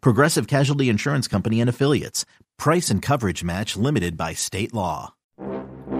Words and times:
Progressive 0.00 0.46
Casualty 0.46 0.88
Insurance 0.88 1.28
Company 1.28 1.60
and 1.60 1.68
Affiliates. 1.68 2.24
Price 2.58 2.90
and 2.90 3.02
coverage 3.02 3.42
match 3.42 3.76
limited 3.76 4.16
by 4.16 4.34
state 4.34 4.72
law. 4.72 5.14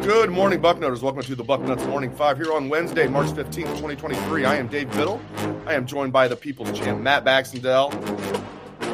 Good 0.02 0.30
morning, 0.30 0.60
Bucknutters. 0.60 1.02
Welcome 1.02 1.22
to 1.22 1.34
the 1.34 1.44
Bucknuts 1.44 1.86
Morning 1.88 2.10
Five 2.10 2.36
here 2.36 2.52
on 2.52 2.68
Wednesday, 2.68 3.06
March 3.06 3.28
15th, 3.28 3.68
2023. 3.76 4.44
I 4.44 4.56
am 4.56 4.68
Dave 4.68 4.90
Biddle. 4.92 5.20
I 5.66 5.74
am 5.74 5.86
joined 5.86 6.12
by 6.12 6.28
the 6.28 6.36
People's 6.36 6.76
Champ, 6.78 7.00
Matt 7.00 7.24
Baxendell. 7.24 7.92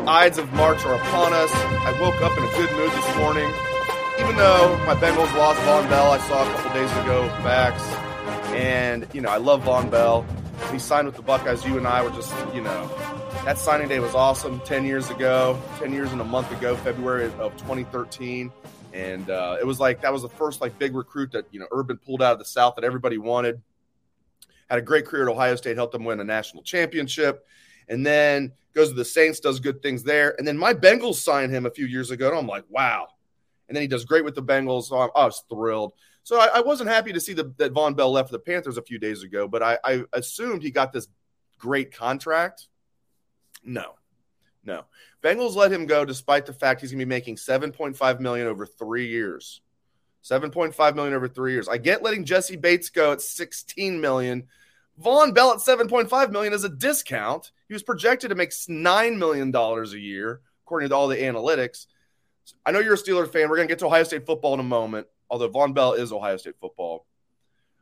Ides 0.07 0.39
of 0.39 0.53
March 0.53 0.85
are 0.85 0.95
upon 0.95 1.33
us. 1.33 1.51
I 1.55 1.99
woke 2.01 2.21
up 2.23 2.37
in 2.37 2.45
a 2.45 2.51
good 2.57 2.71
mood 2.77 2.91
this 2.93 3.17
morning. 3.17 3.51
Even 4.21 4.37
though 4.37 4.77
my 4.87 4.95
Bengals 4.95 5.35
lost 5.37 5.61
Vonn 5.61 5.89
Bell, 5.89 6.11
I 6.11 6.19
saw 6.19 6.43
a 6.43 6.53
couple 6.55 6.73
days 6.73 6.91
ago, 6.93 7.27
Bax. 7.45 7.83
And, 8.55 9.07
you 9.13 9.21
know, 9.21 9.29
I 9.29 9.37
love 9.37 9.63
Vonn 9.65 9.91
Bell. 9.91 10.27
He 10.71 10.79
signed 10.79 11.07
with 11.07 11.17
the 11.17 11.23
Buckeyes. 11.23 11.65
You 11.65 11.79
and 11.79 11.87
I 11.87 12.03
were 12.03 12.11
just, 12.11 12.35
you 12.55 12.61
know, 12.61 12.89
that 13.45 13.59
signing 13.59 13.89
day 13.89 14.01
was 14.01 14.15
awesome 14.15 14.61
10 14.61 14.85
years 14.85 15.11
ago, 15.11 15.61
10 15.79 15.93
years 15.93 16.13
and 16.13 16.21
a 16.21 16.25
month 16.25 16.53
ago, 16.53 16.77
February 16.77 17.25
of 17.39 17.57
2013. 17.57 18.53
And 18.93 19.31
uh, 19.31 19.57
it 19.61 19.67
was 19.67 19.81
like 19.81 20.03
that 20.03 20.13
was 20.13 20.23
the 20.23 20.29
first 20.29 20.61
like 20.61 20.79
big 20.79 20.95
recruit 20.95 21.33
that, 21.33 21.47
you 21.51 21.61
know, 21.61 21.67
Urban 21.71 21.97
pulled 21.97 22.23
out 22.23 22.33
of 22.33 22.39
the 22.39 22.45
South 22.45 22.75
that 22.77 22.85
everybody 22.85 23.19
wanted. 23.19 23.63
Had 24.69 24.79
a 24.79 24.83
great 24.83 25.07
career 25.07 25.29
at 25.29 25.33
Ohio 25.33 25.57
State, 25.57 25.77
helped 25.77 25.93
them 25.93 26.05
win 26.05 26.21
a 26.21 26.25
national 26.25 26.63
championship. 26.63 27.47
And 27.89 28.05
then 28.05 28.53
goes 28.75 28.91
to 28.91 28.95
the 28.95 29.05
Saints, 29.05 29.41
does 29.41 29.61
good 29.61 29.83
things 29.83 30.03
there. 30.03 30.35
And 30.39 30.47
then 30.47 30.59
my 30.59 30.75
Bengals 30.75 31.17
signed 31.17 31.53
him 31.53 31.65
a 31.65 31.71
few 31.71 31.87
years 31.87 32.11
ago. 32.11 32.29
And 32.29 32.39
I'm 32.39 32.47
like, 32.47 32.65
wow. 32.69 33.09
And 33.69 33.77
then 33.77 33.83
he 33.83 33.89
does 33.89 34.05
great 34.05 34.25
with 34.25 34.35
the 34.35 34.43
Bengals. 34.43 34.85
So 34.85 34.99
I'm, 34.99 35.11
I 35.17 35.25
was 35.25 35.43
thrilled. 35.49 35.95
So 36.29 36.39
I, 36.39 36.57
I 36.57 36.61
wasn't 36.61 36.91
happy 36.91 37.15
to 37.15 37.21
see 37.21 37.33
the, 37.33 37.55
that 37.57 37.73
Vonn 37.73 37.97
Bell 37.97 38.13
left 38.13 38.31
the 38.31 38.39
Panthers 38.39 38.77
a 38.77 38.83
few 38.83 38.99
days 38.99 39.23
ago, 39.23 39.49
but 39.49 39.63
I, 39.63 39.79
I 39.83 40.05
assumed 40.13 40.63
he 40.63 40.71
got 40.71 40.93
this 40.93 41.09
great 41.57 41.91
contract. 41.91 42.69
No, 43.65 43.95
no. 44.63 44.85
Bengals 45.23 45.55
let 45.55 45.73
him 45.73 45.87
go 45.87 46.05
despite 46.05 46.45
the 46.45 46.53
fact 46.53 46.83
he's 46.83 46.91
going 46.91 46.99
to 46.99 47.07
be 47.07 47.09
making 47.09 47.37
7.5 47.37 48.21
million 48.21 48.47
over 48.47 48.67
three 48.67 49.07
years. 49.07 49.63
7.5 50.23 50.95
million 50.95 51.15
over 51.15 51.29
three 51.29 51.53
years. 51.53 51.67
I 51.67 51.79
get 51.79 52.03
letting 52.03 52.27
Jessie 52.27 52.57
Bates 52.57 52.91
go 52.91 53.13
at 53.13 53.23
16 53.23 53.99
million. 53.99 54.49
Vonn 55.03 55.35
Bell 55.35 55.53
at 55.53 55.61
7.5 55.61 56.31
million 56.31 56.53
is 56.53 56.63
a 56.63 56.69
discount. 56.69 57.53
He 57.69 57.73
was 57.73 57.83
projected 57.83 58.29
to 58.29 58.37
make 58.37 58.53
nine 58.69 59.19
million 59.19 59.51
dollars 59.51 59.95
a 59.95 59.99
year, 59.99 60.43
according 60.67 60.91
to 60.91 60.95
all 60.95 61.09
the 61.09 61.17
analytics. 61.17 61.87
I 62.67 62.73
know 62.73 62.81
you're 62.81 62.93
a 62.93 62.99
Steeler 62.99 63.33
fan. 63.33 63.49
We're 63.49 63.57
going 63.57 63.69
to 63.69 63.73
get 63.73 63.79
to 63.79 63.87
Ohio 63.87 64.03
State 64.03 64.27
football 64.27 64.53
in 64.53 64.61
a 64.61 64.65
moment 64.65 65.07
although 65.31 65.49
Vonn 65.49 65.75
Bell 65.75 65.93
is 65.95 66.13
Ohio 66.13 66.37
State 66.37 66.57
football. 66.61 67.05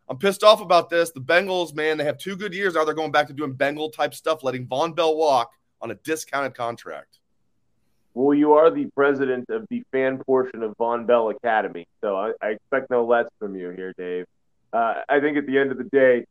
I'm 0.08 0.18
pissed 0.18 0.44
off 0.44 0.60
about 0.60 0.88
this. 0.88 1.10
The 1.10 1.20
Bengals, 1.20 1.74
man, 1.74 1.98
they 1.98 2.04
have 2.04 2.18
two 2.18 2.36
good 2.36 2.54
years 2.54 2.74
now. 2.74 2.84
They're 2.84 2.94
going 2.94 3.10
back 3.10 3.26
to 3.26 3.32
doing 3.32 3.54
Bengal 3.54 3.90
type 3.90 4.14
stuff, 4.14 4.44
letting 4.44 4.66
Vonn 4.66 4.94
Bell 4.94 5.16
walk 5.16 5.50
on 5.80 5.90
a 5.90 5.94
discounted 5.96 6.54
contract. 6.54 7.18
Well, 8.14 8.34
you 8.34 8.54
are 8.54 8.70
the 8.70 8.86
president 8.94 9.50
of 9.50 9.66
the 9.68 9.82
fan 9.92 10.18
portion 10.24 10.62
of 10.62 10.76
Vonn 10.78 11.06
Bell 11.06 11.28
Academy, 11.30 11.86
so 12.00 12.16
I, 12.16 12.32
I 12.40 12.50
expect 12.50 12.88
no 12.90 13.04
less 13.04 13.26
from 13.38 13.56
you 13.56 13.70
here, 13.70 13.92
Dave. 13.98 14.26
Uh, 14.72 15.02
I 15.08 15.20
think 15.20 15.36
at 15.36 15.46
the 15.46 15.58
end 15.58 15.70
of 15.70 15.78
the 15.78 15.84
day, 15.84 16.24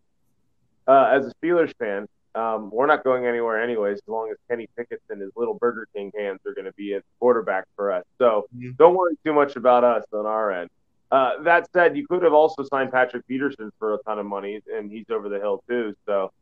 uh, 0.87 1.11
as 1.13 1.27
a 1.27 1.33
Steelers 1.35 1.73
fan, 1.77 2.07
um, 2.33 2.69
we're 2.71 2.85
not 2.85 3.03
going 3.03 3.25
anywhere 3.25 3.61
anyways, 3.61 3.97
as 3.97 4.07
long 4.07 4.29
as 4.29 4.37
Kenny 4.49 4.67
Pickett 4.75 5.01
and 5.09 5.21
his 5.21 5.31
little 5.35 5.53
Burger 5.53 5.87
King 5.95 6.11
hands 6.17 6.39
are 6.45 6.53
going 6.53 6.65
to 6.65 6.73
be 6.73 6.93
at 6.95 7.03
quarterback 7.19 7.65
for 7.75 7.91
us. 7.91 8.03
So 8.17 8.47
mm-hmm. 8.55 8.71
don't 8.77 8.95
worry 8.95 9.15
too 9.23 9.33
much 9.33 9.55
about 9.55 9.83
us 9.83 10.03
on 10.11 10.25
our 10.25 10.51
end. 10.51 10.69
Uh, 11.15 11.41
that 11.43 11.65
said, 11.71 11.95
you 11.95 12.05
could 12.05 12.21
have 12.23 12.33
also 12.33 12.61
signed 12.61 12.91
Patrick 12.91 13.25
Peterson 13.25 13.71
for 13.79 13.93
a 13.93 13.97
ton 13.99 14.19
of 14.19 14.25
money, 14.25 14.59
and 14.75 14.91
he's 14.91 15.05
over 15.09 15.29
the 15.29 15.39
hill 15.39 15.63
too. 15.65 15.95
So, 16.05 16.33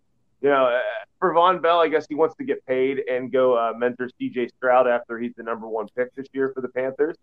you 0.42 0.50
know, 0.50 0.66
uh, 0.66 0.80
for 1.20 1.32
Vonn 1.32 1.62
Bell, 1.62 1.80
I 1.80 1.90
guess 1.90 2.08
he 2.10 2.16
wants 2.16 2.36
to 2.38 2.44
get 2.44 2.66
paid 2.66 3.04
and 3.08 3.32
go 3.32 3.56
uh, 3.56 3.74
mentor 3.78 4.10
C.J. 4.18 4.48
Stroud 4.58 4.88
after 4.88 5.20
he's 5.20 5.34
the 5.38 5.44
number 5.44 5.68
one 5.68 5.90
pick 5.96 6.16
this 6.16 6.26
year 6.34 6.52
for 6.56 6.62
the 6.62 6.70
Panthers. 6.70 7.18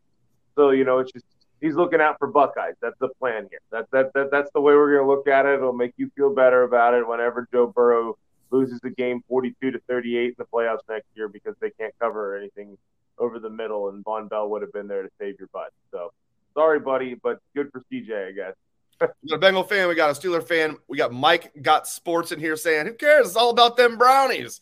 So, 0.54 0.70
you 0.70 0.84
know, 0.84 1.00
it's 1.00 1.10
just 1.10 1.24
he's 1.60 1.74
looking 1.74 2.00
out 2.00 2.20
for 2.20 2.28
Buckeyes. 2.28 2.76
That's 2.80 2.98
the 3.00 3.08
plan 3.18 3.48
here. 3.50 3.58
That, 3.72 3.90
that, 3.90 4.12
that 4.14 4.30
that's 4.30 4.52
the 4.52 4.60
way 4.60 4.74
we're 4.74 4.94
going 4.94 5.04
to 5.04 5.10
look 5.10 5.26
at 5.26 5.44
it. 5.44 5.54
It'll 5.54 5.72
make 5.72 5.94
you 5.96 6.08
feel 6.16 6.32
better 6.32 6.62
about 6.62 6.94
it 6.94 7.04
whenever 7.04 7.48
Joe 7.50 7.66
Burrow 7.66 8.16
loses 8.52 8.78
the 8.80 8.90
game 8.90 9.24
42 9.28 9.72
to 9.72 9.80
38 9.88 10.24
in 10.24 10.34
the 10.38 10.44
playoffs 10.44 10.88
next 10.88 11.08
year 11.16 11.28
because 11.28 11.56
they 11.60 11.70
can't 11.70 11.94
cover 11.98 12.36
anything 12.36 12.78
over 13.18 13.40
the 13.40 13.50
middle, 13.50 13.88
and 13.88 14.04
Vonn 14.04 14.30
Bell 14.30 14.48
would 14.50 14.62
have 14.62 14.72
been 14.72 14.86
there 14.86 15.02
to 15.02 15.10
save 15.18 15.34
your 15.40 15.48
butt. 15.52 15.72
So 15.90 16.12
Sorry, 16.54 16.80
buddy, 16.80 17.14
but 17.14 17.38
good 17.54 17.70
for 17.72 17.82
CJ, 17.92 18.28
I 18.28 18.32
guess. 18.32 18.54
we 19.22 19.30
got 19.30 19.36
a 19.36 19.38
Bengal 19.38 19.64
fan, 19.64 19.88
we 19.88 19.94
got 19.94 20.10
a 20.10 20.20
Steeler 20.20 20.46
fan, 20.46 20.76
we 20.88 20.98
got 20.98 21.12
Mike 21.12 21.52
got 21.62 21.86
sports 21.86 22.32
in 22.32 22.40
here 22.40 22.56
saying, 22.56 22.86
"Who 22.86 22.94
cares? 22.94 23.28
It's 23.28 23.36
all 23.36 23.50
about 23.50 23.76
them 23.76 23.96
brownies." 23.96 24.60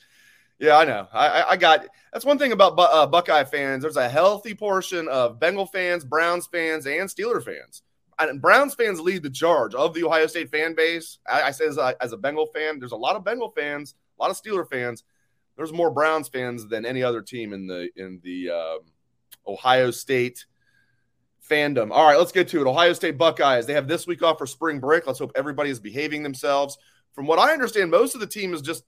Yeah, 0.58 0.76
I 0.76 0.84
know. 0.84 1.06
I, 1.12 1.44
I 1.50 1.56
got 1.56 1.86
that's 2.12 2.24
one 2.24 2.38
thing 2.38 2.52
about 2.52 2.78
uh, 2.78 3.06
Buckeye 3.06 3.44
fans. 3.44 3.82
There's 3.82 3.96
a 3.96 4.08
healthy 4.08 4.54
portion 4.54 5.08
of 5.08 5.38
Bengal 5.38 5.66
fans, 5.66 6.04
Browns 6.04 6.46
fans, 6.46 6.86
and 6.86 7.08
Steeler 7.08 7.42
fans. 7.42 7.82
And 8.18 8.42
Browns 8.42 8.74
fans 8.74 9.00
lead 9.00 9.22
the 9.22 9.30
charge 9.30 9.74
of 9.76 9.94
the 9.94 10.04
Ohio 10.04 10.26
State 10.26 10.50
fan 10.50 10.74
base. 10.74 11.18
I, 11.28 11.42
I 11.42 11.50
say 11.52 11.66
as 11.66 11.78
a, 11.78 11.94
as 12.00 12.12
a 12.12 12.16
Bengal 12.16 12.46
fan, 12.46 12.80
there's 12.80 12.90
a 12.90 12.96
lot 12.96 13.14
of 13.14 13.24
Bengal 13.24 13.52
fans, 13.52 13.94
a 14.18 14.22
lot 14.22 14.30
of 14.32 14.36
Steeler 14.36 14.68
fans. 14.68 15.04
There's 15.56 15.72
more 15.72 15.92
Browns 15.92 16.28
fans 16.28 16.66
than 16.66 16.84
any 16.84 17.04
other 17.04 17.22
team 17.22 17.52
in 17.52 17.68
the 17.68 17.88
in 17.94 18.20
the 18.24 18.50
um, 18.50 18.78
Ohio 19.46 19.92
State 19.92 20.46
fandom. 21.48 21.90
All 21.90 22.06
right, 22.06 22.18
let's 22.18 22.32
get 22.32 22.48
to 22.48 22.60
it. 22.60 22.66
Ohio 22.66 22.92
State 22.92 23.18
Buckeyes. 23.18 23.66
They 23.66 23.72
have 23.72 23.88
this 23.88 24.06
week 24.06 24.22
off 24.22 24.38
for 24.38 24.46
spring 24.46 24.80
break. 24.80 25.06
Let's 25.06 25.18
hope 25.18 25.32
everybody 25.34 25.70
is 25.70 25.80
behaving 25.80 26.22
themselves. 26.22 26.78
From 27.12 27.26
what 27.26 27.38
I 27.38 27.52
understand, 27.52 27.90
most 27.90 28.14
of 28.14 28.20
the 28.20 28.26
team 28.26 28.54
is 28.54 28.62
just 28.62 28.84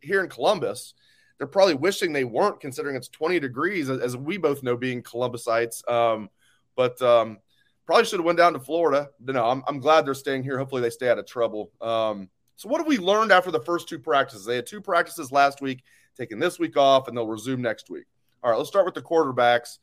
here 0.00 0.22
in 0.22 0.28
Columbus. 0.28 0.94
They're 1.38 1.46
probably 1.46 1.74
wishing 1.74 2.12
they 2.12 2.24
weren't, 2.24 2.60
considering 2.60 2.96
it's 2.96 3.08
20 3.08 3.40
degrees, 3.40 3.90
as 3.90 4.16
we 4.16 4.36
both 4.36 4.62
know, 4.62 4.76
being 4.76 5.02
Columbusites. 5.02 5.86
Um, 5.90 6.30
but 6.76 7.00
um, 7.02 7.38
probably 7.86 8.04
should 8.04 8.20
have 8.20 8.26
went 8.26 8.38
down 8.38 8.52
to 8.52 8.60
Florida. 8.60 9.10
No, 9.20 9.44
I'm, 9.44 9.62
I'm 9.66 9.80
glad 9.80 10.06
they're 10.06 10.14
staying 10.14 10.44
here. 10.44 10.58
Hopefully, 10.58 10.82
they 10.82 10.90
stay 10.90 11.08
out 11.10 11.18
of 11.18 11.26
trouble. 11.26 11.72
Um, 11.80 12.28
so, 12.56 12.68
what 12.68 12.78
have 12.78 12.86
we 12.86 12.98
learned 12.98 13.32
after 13.32 13.50
the 13.50 13.60
first 13.60 13.88
two 13.88 13.98
practices? 13.98 14.44
They 14.44 14.56
had 14.56 14.66
two 14.66 14.80
practices 14.80 15.32
last 15.32 15.60
week, 15.60 15.82
taking 16.16 16.38
this 16.38 16.58
week 16.58 16.76
off, 16.76 17.08
and 17.08 17.16
they'll 17.16 17.26
resume 17.26 17.62
next 17.62 17.90
week. 17.90 18.06
All 18.42 18.50
right, 18.50 18.56
let's 18.56 18.68
start 18.68 18.84
with 18.84 18.94
the 18.94 19.02
quarterbacks. 19.02 19.78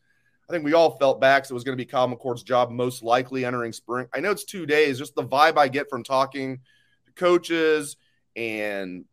I 0.51 0.53
think 0.53 0.65
we 0.65 0.73
all 0.73 0.97
felt 0.97 1.21
back 1.21 1.45
so 1.45 1.53
it 1.53 1.55
was 1.55 1.63
going 1.63 1.77
to 1.77 1.81
be 1.81 1.89
Kyle 1.89 2.09
McCord's 2.09 2.43
job 2.43 2.71
most 2.71 3.03
likely 3.03 3.45
entering 3.45 3.71
spring. 3.71 4.07
I 4.13 4.19
know 4.19 4.31
it's 4.31 4.43
two 4.43 4.65
days, 4.65 4.99
just 4.99 5.15
the 5.15 5.23
vibe 5.23 5.57
I 5.57 5.69
get 5.69 5.89
from 5.89 6.03
talking 6.03 6.59
to 7.05 7.13
coaches 7.13 7.95
and 8.35 9.05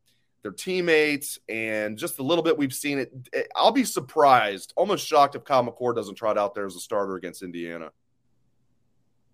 their 0.43 0.51
teammates 0.51 1.39
and 1.49 1.97
just 1.97 2.19
a 2.19 2.25
little 2.25 2.43
bit 2.43 2.59
we've 2.59 2.75
seen 2.75 2.99
it, 2.99 3.13
it 3.33 3.47
I'll 3.55 3.71
be 3.71 3.85
surprised, 3.85 4.73
almost 4.75 5.07
shocked 5.07 5.37
if 5.37 5.45
Kyle 5.45 5.65
McCord 5.65 5.95
doesn't 5.95 6.17
trot 6.17 6.37
out 6.37 6.57
there 6.57 6.67
as 6.67 6.75
a 6.75 6.81
starter 6.81 7.15
against 7.15 7.45
Indiana. 7.45 7.93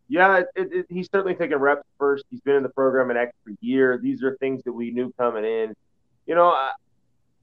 Yeah, 0.09 0.43
it, 0.55 0.69
it, 0.71 0.87
he's 0.91 1.09
certainly 1.11 1.35
taking 1.35 1.57
reps 1.57 1.87
first. 1.99 2.27
He's 2.29 2.43
been 2.43 2.57
in 2.57 2.63
the 2.63 2.69
program 2.69 3.11
an 3.11 3.17
extra 3.17 3.55
year. 3.63 3.99
These 4.03 4.23
are 4.23 4.37
things 4.37 4.63
that 4.65 4.75
we 4.75 4.91
knew 4.91 5.11
coming 5.19 5.47
in. 5.47 5.73
You 6.27 6.35
know, 6.35 6.55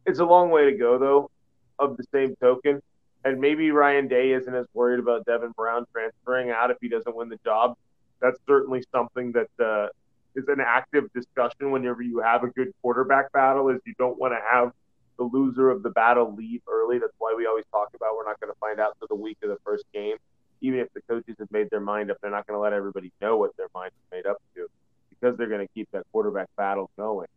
it's 0.05 0.19
a 0.19 0.25
long 0.25 0.51
way 0.51 0.65
to 0.65 0.77
go, 0.77 0.99
though, 0.99 1.31
of 1.79 1.97
the 1.97 2.03
same 2.13 2.35
token 2.39 2.79
and 3.23 3.39
maybe 3.39 3.71
Ryan 3.71 4.07
Day 4.07 4.31
isn't 4.31 4.53
as 4.53 4.65
worried 4.73 4.99
about 4.99 5.25
Devin 5.25 5.51
Brown 5.51 5.85
transferring 5.91 6.49
out 6.49 6.71
if 6.71 6.77
he 6.81 6.89
doesn't 6.89 7.15
win 7.15 7.29
the 7.29 7.39
job. 7.43 7.75
That's 8.19 8.39
certainly 8.47 8.83
something 8.91 9.33
that 9.33 9.49
uh, 9.63 9.87
is 10.35 10.47
an 10.47 10.59
active 10.59 11.11
discussion 11.13 11.71
whenever 11.71 12.01
you 12.01 12.19
have 12.19 12.43
a 12.43 12.47
good 12.47 12.71
quarterback 12.81 13.31
battle. 13.31 13.69
Is 13.69 13.79
you 13.85 13.93
don't 13.97 14.19
want 14.19 14.33
to 14.33 14.39
have 14.51 14.71
the 15.17 15.23
loser 15.23 15.69
of 15.69 15.83
the 15.83 15.89
battle 15.89 16.33
leave 16.35 16.61
early. 16.67 16.97
That's 16.99 17.13
why 17.19 17.33
we 17.37 17.45
always 17.45 17.65
talk 17.71 17.89
about 17.95 18.15
we're 18.15 18.25
not 18.25 18.39
going 18.39 18.51
to 18.51 18.59
find 18.59 18.79
out 18.79 18.95
until 18.95 19.15
the 19.15 19.21
week 19.21 19.37
of 19.43 19.49
the 19.49 19.57
first 19.63 19.85
game. 19.93 20.17
Even 20.61 20.79
if 20.79 20.87
the 20.93 21.01
coaches 21.01 21.35
have 21.39 21.51
made 21.51 21.69
their 21.69 21.79
mind 21.79 22.11
up, 22.11 22.17
they're 22.21 22.31
not 22.31 22.45
going 22.45 22.55
to 22.55 22.61
let 22.61 22.73
everybody 22.73 23.11
know 23.21 23.37
what 23.37 23.55
their 23.57 23.67
mind 23.73 23.91
is 23.91 24.11
made 24.11 24.29
up 24.29 24.37
to 24.55 24.67
because 25.09 25.37
they're 25.37 25.47
going 25.47 25.65
to 25.65 25.73
keep 25.73 25.89
that 25.91 26.03
quarterback 26.11 26.47
battle 26.55 26.89
going. 26.97 27.27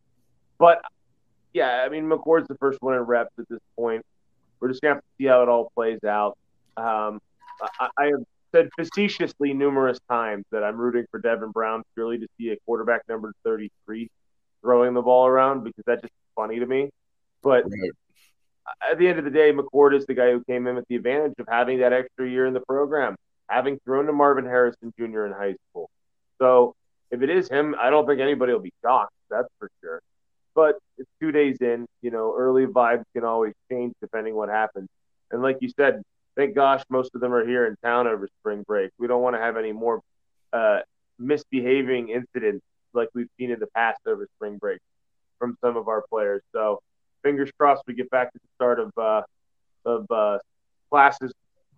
But 0.59 0.83
yeah, 1.53 1.83
I 1.85 1.89
mean, 1.89 2.09
McCord's 2.09 2.49
the 2.49 2.57
first 2.57 2.83
one 2.83 2.95
in 2.95 3.01
reps 3.01 3.33
at 3.39 3.49
this 3.49 3.61
point. 3.77 4.05
We're 4.61 4.69
just 4.69 4.81
going 4.83 4.93
to 4.93 4.95
have 4.97 5.03
to 5.03 5.09
see 5.19 5.27
how 5.27 5.43
it 5.43 5.49
all 5.49 5.71
plays 5.75 6.03
out. 6.05 6.39
Um, 6.77 7.21
I, 7.81 7.89
I 7.97 8.05
have 8.07 8.25
said 8.55 8.69
facetiously 8.77 9.53
numerous 9.53 9.99
times 10.09 10.45
that 10.53 10.63
I'm 10.63 10.77
rooting 10.77 11.07
for 11.11 11.21
Devin 11.21 11.51
Brown 11.51 11.83
purely 11.95 12.19
to 12.19 12.27
see 12.39 12.51
a 12.51 12.57
quarterback 12.65 13.03
number 13.09 13.33
33 13.45 14.09
throwing 14.63 14.95
the 14.95 15.03
ball 15.03 15.27
around 15.27 15.65
because 15.65 15.85
that's 15.87 16.03
just 16.03 16.13
funny 16.35 16.59
to 16.59 16.67
me. 16.67 16.91
But 17.43 17.65
right. 17.65 18.91
at 18.91 18.99
the 18.99 19.09
end 19.09 19.19
of 19.19 19.25
the 19.25 19.31
day, 19.31 19.53
McCord 19.53 19.97
is 19.97 20.07
the 20.07 20.15
guy 20.15 20.31
who 20.31 20.43
came 20.45 20.67
in 20.67 20.77
with 20.77 20.87
the 20.89 20.97
advantage 20.97 21.35
of 21.39 21.47
having 21.49 21.81
that 21.81 21.93
extra 21.93 22.29
year 22.29 22.47
in 22.47 22.55
the 22.55 22.61
program, 22.61 23.17
having 23.49 23.79
thrown 23.85 24.07
to 24.07 24.13
Marvin 24.13 24.45
Harrison 24.45 24.93
Jr. 24.99 25.27
in 25.27 25.33
high 25.33 25.55
school. 25.71 25.91
So 26.41 26.75
if 27.11 27.23
it 27.23 27.31
is 27.31 27.49
him, 27.49 27.75
I 27.79 27.91
don't 27.91 28.07
think 28.07 28.21
anybody 28.21 28.53
will 28.53 28.61
be 28.61 28.73
shocked. 28.83 29.13
That's 29.31 29.49
for 29.59 29.69
sure. 29.83 29.84
Two 31.25 31.33
days 31.33 31.59
in. 31.61 31.87
You 32.03 32.11
know, 32.11 32.35
early 32.37 32.67
vibes 32.67 33.05
can 33.15 33.25
always 33.25 33.55
change 33.71 33.95
depending 34.01 34.35
what 34.35 34.49
happens. 34.49 34.89
And 35.31 35.43
like 35.43 35.59
you 35.61 35.71
said, 35.75 36.03
thank 36.37 36.55
gosh 36.55 36.83
most 36.91 37.15
of 37.15 37.21
them 37.21 37.33
are 37.33 37.47
here 37.47 37.67
in 37.67 37.77
town 37.83 38.07
over 38.07 38.29
spring 38.41 38.63
break. 38.67 38.91
We 38.99 39.07
don't 39.07 39.23
want 39.23 39.37
to 39.37 39.41
have 39.41 39.57
any 39.57 39.73
more 39.73 40.01
uh, 40.53 40.81
misbehaving 41.19 42.11
incidents 42.11 42.65
like 42.93 43.09
we've 43.15 43.31
seen 43.39 43.51
in 43.51 43.59
the 43.59 43.67
past 43.75 44.01
over 44.07 44.27
spring 44.37 44.59
break 44.59 44.79
from 45.39 45.57
some 45.63 45.77
of 45.77 45.89
our 45.89 46.05
players. 46.11 46.43
So 46.53 46.81
fingers 47.23 47.51
crossed 47.59 47.83
we 47.87 47.95
get 47.95 48.11
back 48.11 48.33
to 48.33 48.39
the 48.39 48.49
start 48.57 48.79
of 48.81 48.93
uh, 48.99 49.23
of 49.85 50.07
uh, 50.11 50.39
classes 50.91 51.33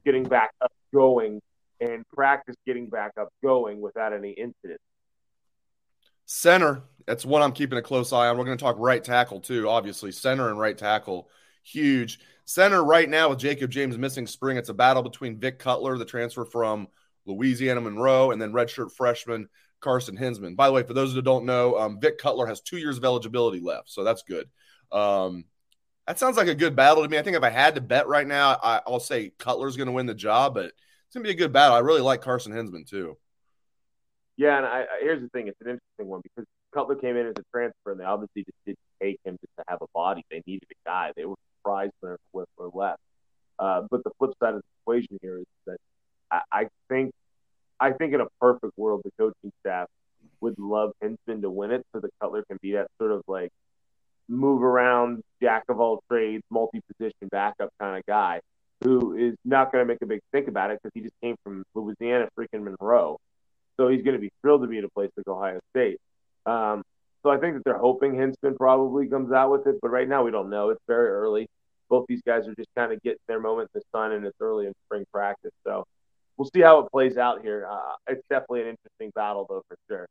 getting 0.05 0.25
back 0.25 0.51
up 0.61 0.73
going 0.93 1.41
and 1.81 2.05
practice 2.15 2.57
getting 2.67 2.89
back 2.89 3.13
up 3.21 3.29
going 3.43 3.81
without 3.81 4.13
any 4.13 4.31
incidents. 4.31 4.83
Center, 6.26 6.82
that's 7.06 7.25
one 7.25 7.43
I'm 7.43 7.52
keeping 7.52 7.78
a 7.78 7.82
close 7.82 8.12
eye 8.12 8.28
on. 8.28 8.37
We're 8.37 8.44
going 8.44 8.58
to 8.58 8.64
talk 8.64 8.76
right 8.78 9.02
tackle 9.02 9.40
too, 9.40 9.69
obviously. 9.69 10.12
Center 10.12 10.50
and 10.50 10.58
right 10.58 10.76
tackle, 10.76 11.28
huge. 11.62 12.19
Center 12.44 12.84
right 12.84 13.08
now 13.08 13.31
with 13.31 13.38
Jacob 13.38 13.70
James 13.70 13.96
missing 13.96 14.26
spring. 14.26 14.56
It's 14.56 14.69
a 14.69 14.75
battle 14.75 15.02
between 15.02 15.38
Vic 15.38 15.58
Cutler, 15.58 15.99
the 15.99 16.05
transfer 16.05 16.44
from 16.44 16.88
Louisiana 17.25 17.81
Monroe, 17.81 18.31
and 18.31 18.40
then 18.40 18.52
redshirt 18.52 18.93
freshman 18.93 19.49
Carson 19.81 20.17
Hinzman. 20.17 20.56
By 20.56 20.67
the 20.67 20.73
way, 20.73 20.82
for 20.82 20.94
those 20.94 21.14
that 21.14 21.23
don't 21.23 21.44
know, 21.44 21.78
um, 21.78 22.00
Vic 22.00 22.19
Cutler 22.19 22.46
has 22.46 22.61
two 22.61 22.78
years 22.78 22.99
of 22.99 23.05
eligibility 23.05 23.61
left, 23.61 23.90
so 23.90 24.05
that's 24.05 24.23
good. 24.23 24.49
Um, 24.93 25.44
that 26.06 26.19
sounds 26.19 26.37
like 26.37 26.49
a 26.49 26.55
good 26.55 26.76
battle 26.76 27.02
to 27.02 27.08
me. 27.08 27.19
I 27.19 27.23
think 27.23 27.37
if 27.37 27.43
I 27.43 27.50
had 27.50 27.75
to 27.75 27.81
bet 27.81 28.06
right 28.06 28.26
now, 28.26 28.58
I, 28.62 28.81
will 28.87 29.00
say 29.00 29.32
Cutler's 29.38 29.76
going 29.76 29.88
to 29.88 29.93
win 29.93 30.06
the 30.06 30.14
job, 30.14 30.55
but 30.55 30.67
it's 30.67 31.14
going 31.14 31.25
to 31.25 31.28
be 31.28 31.34
a 31.34 31.38
good 31.38 31.52
battle. 31.52 31.76
I 31.76 31.81
really 31.81 32.00
like 32.00 32.20
Carson 32.20 32.52
Hinzman 32.52 32.88
too. 32.88 33.17
Yeah, 34.37 34.59
and 34.59 34.67
I, 34.67 34.81
I, 34.83 34.87
here's 35.00 35.23
the 35.23 35.29
thing: 35.29 35.49
it's 35.49 35.61
an 35.61 35.69
interesting 35.69 36.09
one 36.09 36.21
because 36.23 36.44
Cutler 36.75 36.97
came 36.97 37.17
in 37.17 37.27
as 37.27 37.35
a 37.38 37.44
transfer, 37.53 37.93
and 37.93 38.00
they 38.00 38.05
obviously 38.05 38.44
just 38.44 38.59
didn't 38.67 38.79
take 39.03 39.19
him 39.25 39.38
just 39.41 39.53
to 39.59 39.65
have 39.69 39.79
a 39.83 39.87
body. 39.94 40.25
They 40.31 40.43
needed 40.47 40.69
a 40.71 40.88
guy. 40.88 41.12
They 41.17 41.25
were 41.25 41.37
surprised 41.59 41.93
when 42.00 42.17
were 42.33 42.71
left. 42.73 43.00
Uh, 43.59 43.83
but 43.91 44.05
the 44.05 44.11
flip 44.19 44.33
side 44.43 44.55
of 44.55 44.61
the 44.61 44.83
equation 44.83 45.19
here 45.23 45.38
is 45.38 45.47
that 45.67 45.79
I, 46.31 46.41
I 46.53 46.69
think 46.88 47.12
I 47.81 47.93
think 47.93 48.15
in 48.15 48.21
a 48.21 48.27
perfect 48.41 48.73
world, 48.77 49.03
the 49.05 49.11
coaching 49.19 49.53
staff 49.61 49.88
would 50.41 50.59
love 50.59 50.93
Hinzman 51.03 51.43
to 51.43 51.50
win 51.50 51.71
it 51.71 51.85
so 51.94 52.00
that 52.00 52.11
Cutler 52.21 52.44
can 52.49 52.59
be 52.61 52.73
that 52.73 52.88
sort 52.99 53.12
of 53.12 53.23
like 53.27 53.50
move 54.29 54.62
around, 54.62 55.23
jack 55.43 55.65
of 55.69 55.81
all 55.81 56.03
trades, 56.11 56.43
multi 56.50 56.81
position 56.93 57.29
backup 57.31 57.71
kind 57.81 57.99
of 57.99 58.05
guy 58.06 58.41
who 58.85 59.17
is 59.17 59.35
not 59.44 59.73
going 59.73 59.83
to 59.83 59.88
make 59.88 60.03
a 60.03 60.06
big 60.06 60.21
think 60.33 60.49
about 60.49 60.71
it 60.71 60.79
because 60.83 60.93
he 60.94 61.00
just 61.00 61.15
came 61.23 61.37
from 61.43 61.65
Louisiana. 61.75 62.29
So 63.87 63.93
he's 63.93 64.03
going 64.03 64.17
to 64.17 64.21
be 64.21 64.33
thrilled 64.43 64.62
to 64.62 64.67
be 64.67 64.79
at 64.79 64.85
a 64.85 64.88
place 64.88 65.11
like 65.17 65.29
Ohio 65.29 65.61
State. 65.71 66.00
Um, 66.44 66.83
so 67.23 67.31
I 67.31 67.38
think 67.38 67.55
that 67.55 67.62
they're 67.65 67.79
hoping 67.79 68.15
Hinzman 68.15 68.56
probably 68.56 69.06
comes 69.06 69.31
out 69.31 69.53
with 69.53 69.65
it, 69.69 69.77
but 69.81 69.91
right 69.91 70.09
now 70.09 70.25
we 70.25 70.33
don't 70.33 70.50
know. 70.50 70.71
It's 70.71 70.83
very 70.88 71.09
early. 71.09 71.47
Both 71.88 72.06
these 72.09 72.21
guys 72.27 72.49
are 72.49 72.55
just 72.56 72.69
kind 72.77 72.93
of 72.93 73.00
getting 73.03 73.21
their 73.29 73.38
moment 73.38 73.71
in 73.73 73.81
the 73.81 73.97
sun, 73.97 74.11
and 74.11 74.27
it's 74.27 74.37
early 74.41 74.67
in 74.67 74.73
spring 74.87 75.05
practice. 75.12 75.53
So 75.65 75.85
we'll 76.37 76.50
see 76.53 76.62
how 76.62 76.81
it 76.81 76.91
plays 76.91 77.17
out 77.17 77.43
here. 77.43 77.69
Uh, 77.71 77.93
it's 78.09 78.25
definitely 78.29 78.62
an 78.62 78.69
interesting 78.71 79.12
battle, 79.15 79.47
though, 79.49 79.62
for 79.69 79.77
sure. 79.88 80.06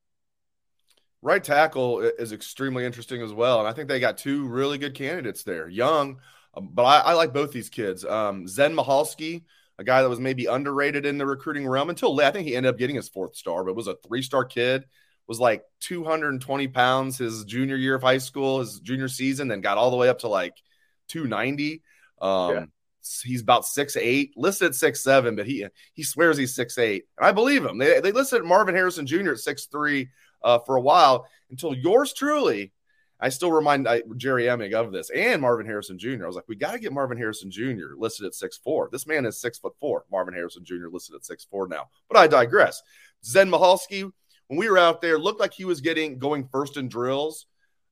Right 1.22 1.44
tackle 1.44 2.00
is 2.00 2.32
extremely 2.32 2.86
interesting 2.86 3.22
as 3.22 3.34
well, 3.34 3.60
and 3.60 3.68
I 3.68 3.74
think 3.74 3.90
they 3.90 4.00
got 4.00 4.18
two 4.18 4.48
really 4.48 4.78
good 4.78 4.94
candidates 4.94 5.44
there. 5.44 5.68
Young, 5.68 6.22
um, 6.54 6.70
but 6.72 6.84
I, 6.84 7.00
I 7.00 7.14
like 7.14 7.34
both 7.34 7.52
these 7.52 7.70
kids. 7.70 8.06
Um, 8.06 8.48
Zen 8.48 8.74
Michalski, 8.74 9.44
a 9.78 9.84
guy 9.84 10.02
that 10.02 10.10
was 10.10 10.20
maybe 10.20 10.46
underrated 10.46 11.06
in 11.06 11.18
the 11.18 11.26
recruiting 11.26 11.68
realm 11.68 11.90
until 11.90 12.20
I 12.22 12.32
think 12.32 12.48
he 12.48 12.56
ended 12.56 12.74
up 12.74 12.80
getting 12.80 12.96
his 12.96 13.10
fourth 13.10 13.36
star, 13.36 13.64
but 13.64 13.76
was 13.76 13.88
a 13.88 13.98
three-star 14.08 14.46
kid. 14.46 14.86
Was 15.28 15.40
like 15.40 15.64
220 15.80 16.68
pounds 16.68 17.18
his 17.18 17.46
junior 17.46 17.76
year 17.76 17.96
of 17.96 18.04
high 18.04 18.20
school, 18.20 18.60
his 18.60 18.80
junior 18.80 19.08
season, 19.08 19.48
then 19.48 19.60
got 19.60 19.78
all 19.78 19.90
the 19.90 19.98
way 19.98 20.08
up 20.08 20.20
to 20.20 20.28
like 20.28 20.54
290. 21.08 21.82
Um, 22.22 22.54
yeah 22.54 22.66
he's 23.24 23.42
about 23.42 23.66
six 23.66 23.96
eight, 23.96 24.34
listed 24.36 24.76
six 24.76 25.04
seven, 25.04 25.36
but 25.36 25.46
he 25.46 25.66
he 25.94 26.04
swears 26.04 26.38
he's 26.38 26.56
six 26.56 26.78
eight. 26.78 27.06
And 27.18 27.28
I 27.28 27.32
believe 27.32 27.66
him. 27.66 27.78
They 27.78 28.00
they 28.00 28.12
listed 28.12 28.44
Marvin 28.44 28.76
Harrison 28.76 29.06
Jr. 29.06 29.32
at 29.32 29.40
six 29.40 29.66
three 29.66 30.10
uh, 30.44 30.60
for 30.60 30.76
a 30.76 30.82
while 30.82 31.28
until 31.50 31.74
yours 31.74 32.14
truly. 32.14 32.72
I 33.20 33.30
still 33.30 33.52
remind 33.52 33.88
I, 33.88 34.02
Jerry 34.18 34.44
Emig 34.44 34.74
of 34.74 34.92
this 34.92 35.10
and 35.10 35.42
Marvin 35.42 35.66
Harrison 35.66 35.98
Jr. 35.98 36.24
I 36.24 36.28
was 36.28 36.36
like, 36.36 36.48
we 36.48 36.56
got 36.56 36.74
to 36.74 36.80
get 36.80 36.92
Marvin 36.92 37.18
Harrison 37.18 37.50
Jr. 37.50 37.96
listed 37.98 38.26
at 38.26 38.36
six 38.36 38.58
four. 38.58 38.90
This 38.92 39.08
man 39.08 39.26
is 39.26 39.40
six 39.40 39.58
foot 39.58 39.74
four. 39.80 40.06
Marvin 40.12 40.34
Harrison 40.34 40.66
Jr. 40.66 40.88
listed 40.92 41.16
at 41.16 41.26
six 41.26 41.46
four 41.46 41.68
now. 41.68 41.90
But 42.10 42.18
I 42.18 42.28
digress. 42.28 42.82
Zen 43.24 43.50
Michalski, 43.50 44.12
when 44.48 44.60
we 44.60 44.70
were 44.70 44.78
out 44.78 45.02
there, 45.02 45.18
looked 45.18 45.40
like 45.40 45.54
he 45.54 45.66
was 45.66 45.82
getting 45.82 46.20
going 46.20 46.48
first 46.52 46.78
in 46.78 46.90
drills. 46.90 47.48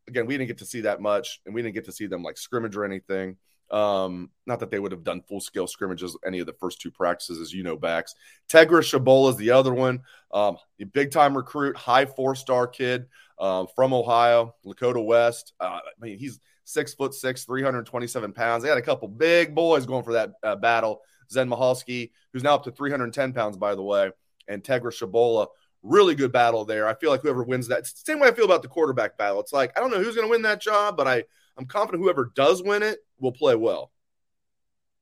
Again, 0.07 0.25
we 0.25 0.35
didn't 0.35 0.47
get 0.47 0.57
to 0.57 0.65
see 0.65 0.81
that 0.81 1.01
much, 1.01 1.41
and 1.45 1.55
we 1.55 1.61
didn't 1.61 1.75
get 1.75 1.85
to 1.85 1.93
see 1.93 2.07
them 2.07 2.23
like 2.23 2.37
scrimmage 2.37 2.75
or 2.75 2.83
anything. 2.83 3.37
Um, 3.71 4.29
not 4.45 4.59
that 4.59 4.69
they 4.69 4.77
would 4.77 4.91
have 4.91 5.03
done 5.03 5.23
full 5.27 5.39
scale 5.39 5.65
scrimmages 5.65 6.15
any 6.27 6.39
of 6.39 6.45
the 6.45 6.53
first 6.53 6.79
two 6.79 6.91
practices, 6.91 7.39
as 7.39 7.53
you 7.53 7.63
know, 7.63 7.75
Bax. 7.75 8.13
Tegra 8.51 8.81
Tshabola 8.81 9.31
is 9.31 9.37
the 9.37 9.51
other 9.51 9.73
one. 9.73 10.01
Um, 10.31 10.57
a 10.79 10.83
big 10.83 11.11
time 11.11 11.35
recruit, 11.35 11.75
high 11.75 12.05
four 12.05 12.35
star 12.35 12.67
kid 12.67 13.07
um, 13.43 13.67
from 13.75 13.93
Ohio, 13.93 14.55
Lakota 14.65 15.03
West. 15.03 15.53
Uh, 15.59 15.79
I 15.85 15.91
mean, 15.99 16.17
he's 16.17 16.39
six 16.63 16.93
foot 16.93 17.13
six, 17.13 17.43
327 17.43 18.31
pounds. 18.31 18.63
They 18.63 18.69
had 18.69 18.77
a 18.77 18.81
couple 18.81 19.09
big 19.09 19.53
boys 19.53 19.85
going 19.85 20.03
for 20.03 20.13
that 20.13 20.31
uh, 20.41 20.55
battle. 20.55 21.01
Zen 21.29 21.49
Michalski, 21.49 22.11
who's 22.31 22.41
now 22.41 22.55
up 22.55 22.63
to 22.63 22.71
310 22.71 23.33
pounds, 23.33 23.57
by 23.57 23.75
the 23.75 23.83
way, 23.83 24.11
and 24.47 24.63
Tegra 24.63 24.93
Tshabola. 24.93 25.47
Really 25.81 26.15
good 26.15 26.31
battle 26.31 26.63
there. 26.63 26.87
I 26.87 26.93
feel 26.93 27.09
like 27.09 27.21
whoever 27.21 27.43
wins 27.43 27.67
that, 27.67 27.85
same 27.85 28.21
way 28.21 28.29
I 28.29 28.31
feel 28.31 28.45
about 28.45 28.61
the 28.61 28.69
quarterback 28.69 29.17
battle. 29.17 29.41
It's 29.41 29.51
like, 29.51 29.77
I 29.77 29.81
don't 29.81 29.91
know 29.91 30.01
who's 30.01 30.15
going 30.15 30.27
to 30.27 30.31
win 30.31 30.43
that 30.43 30.61
job, 30.61 30.95
but 30.95 31.09
I, 31.09 31.25
I'm 31.57 31.65
confident 31.65 32.01
whoever 32.01 32.31
does 32.35 32.63
win 32.63 32.81
it 32.81 32.99
will 33.19 33.33
play 33.33 33.55
well. 33.55 33.91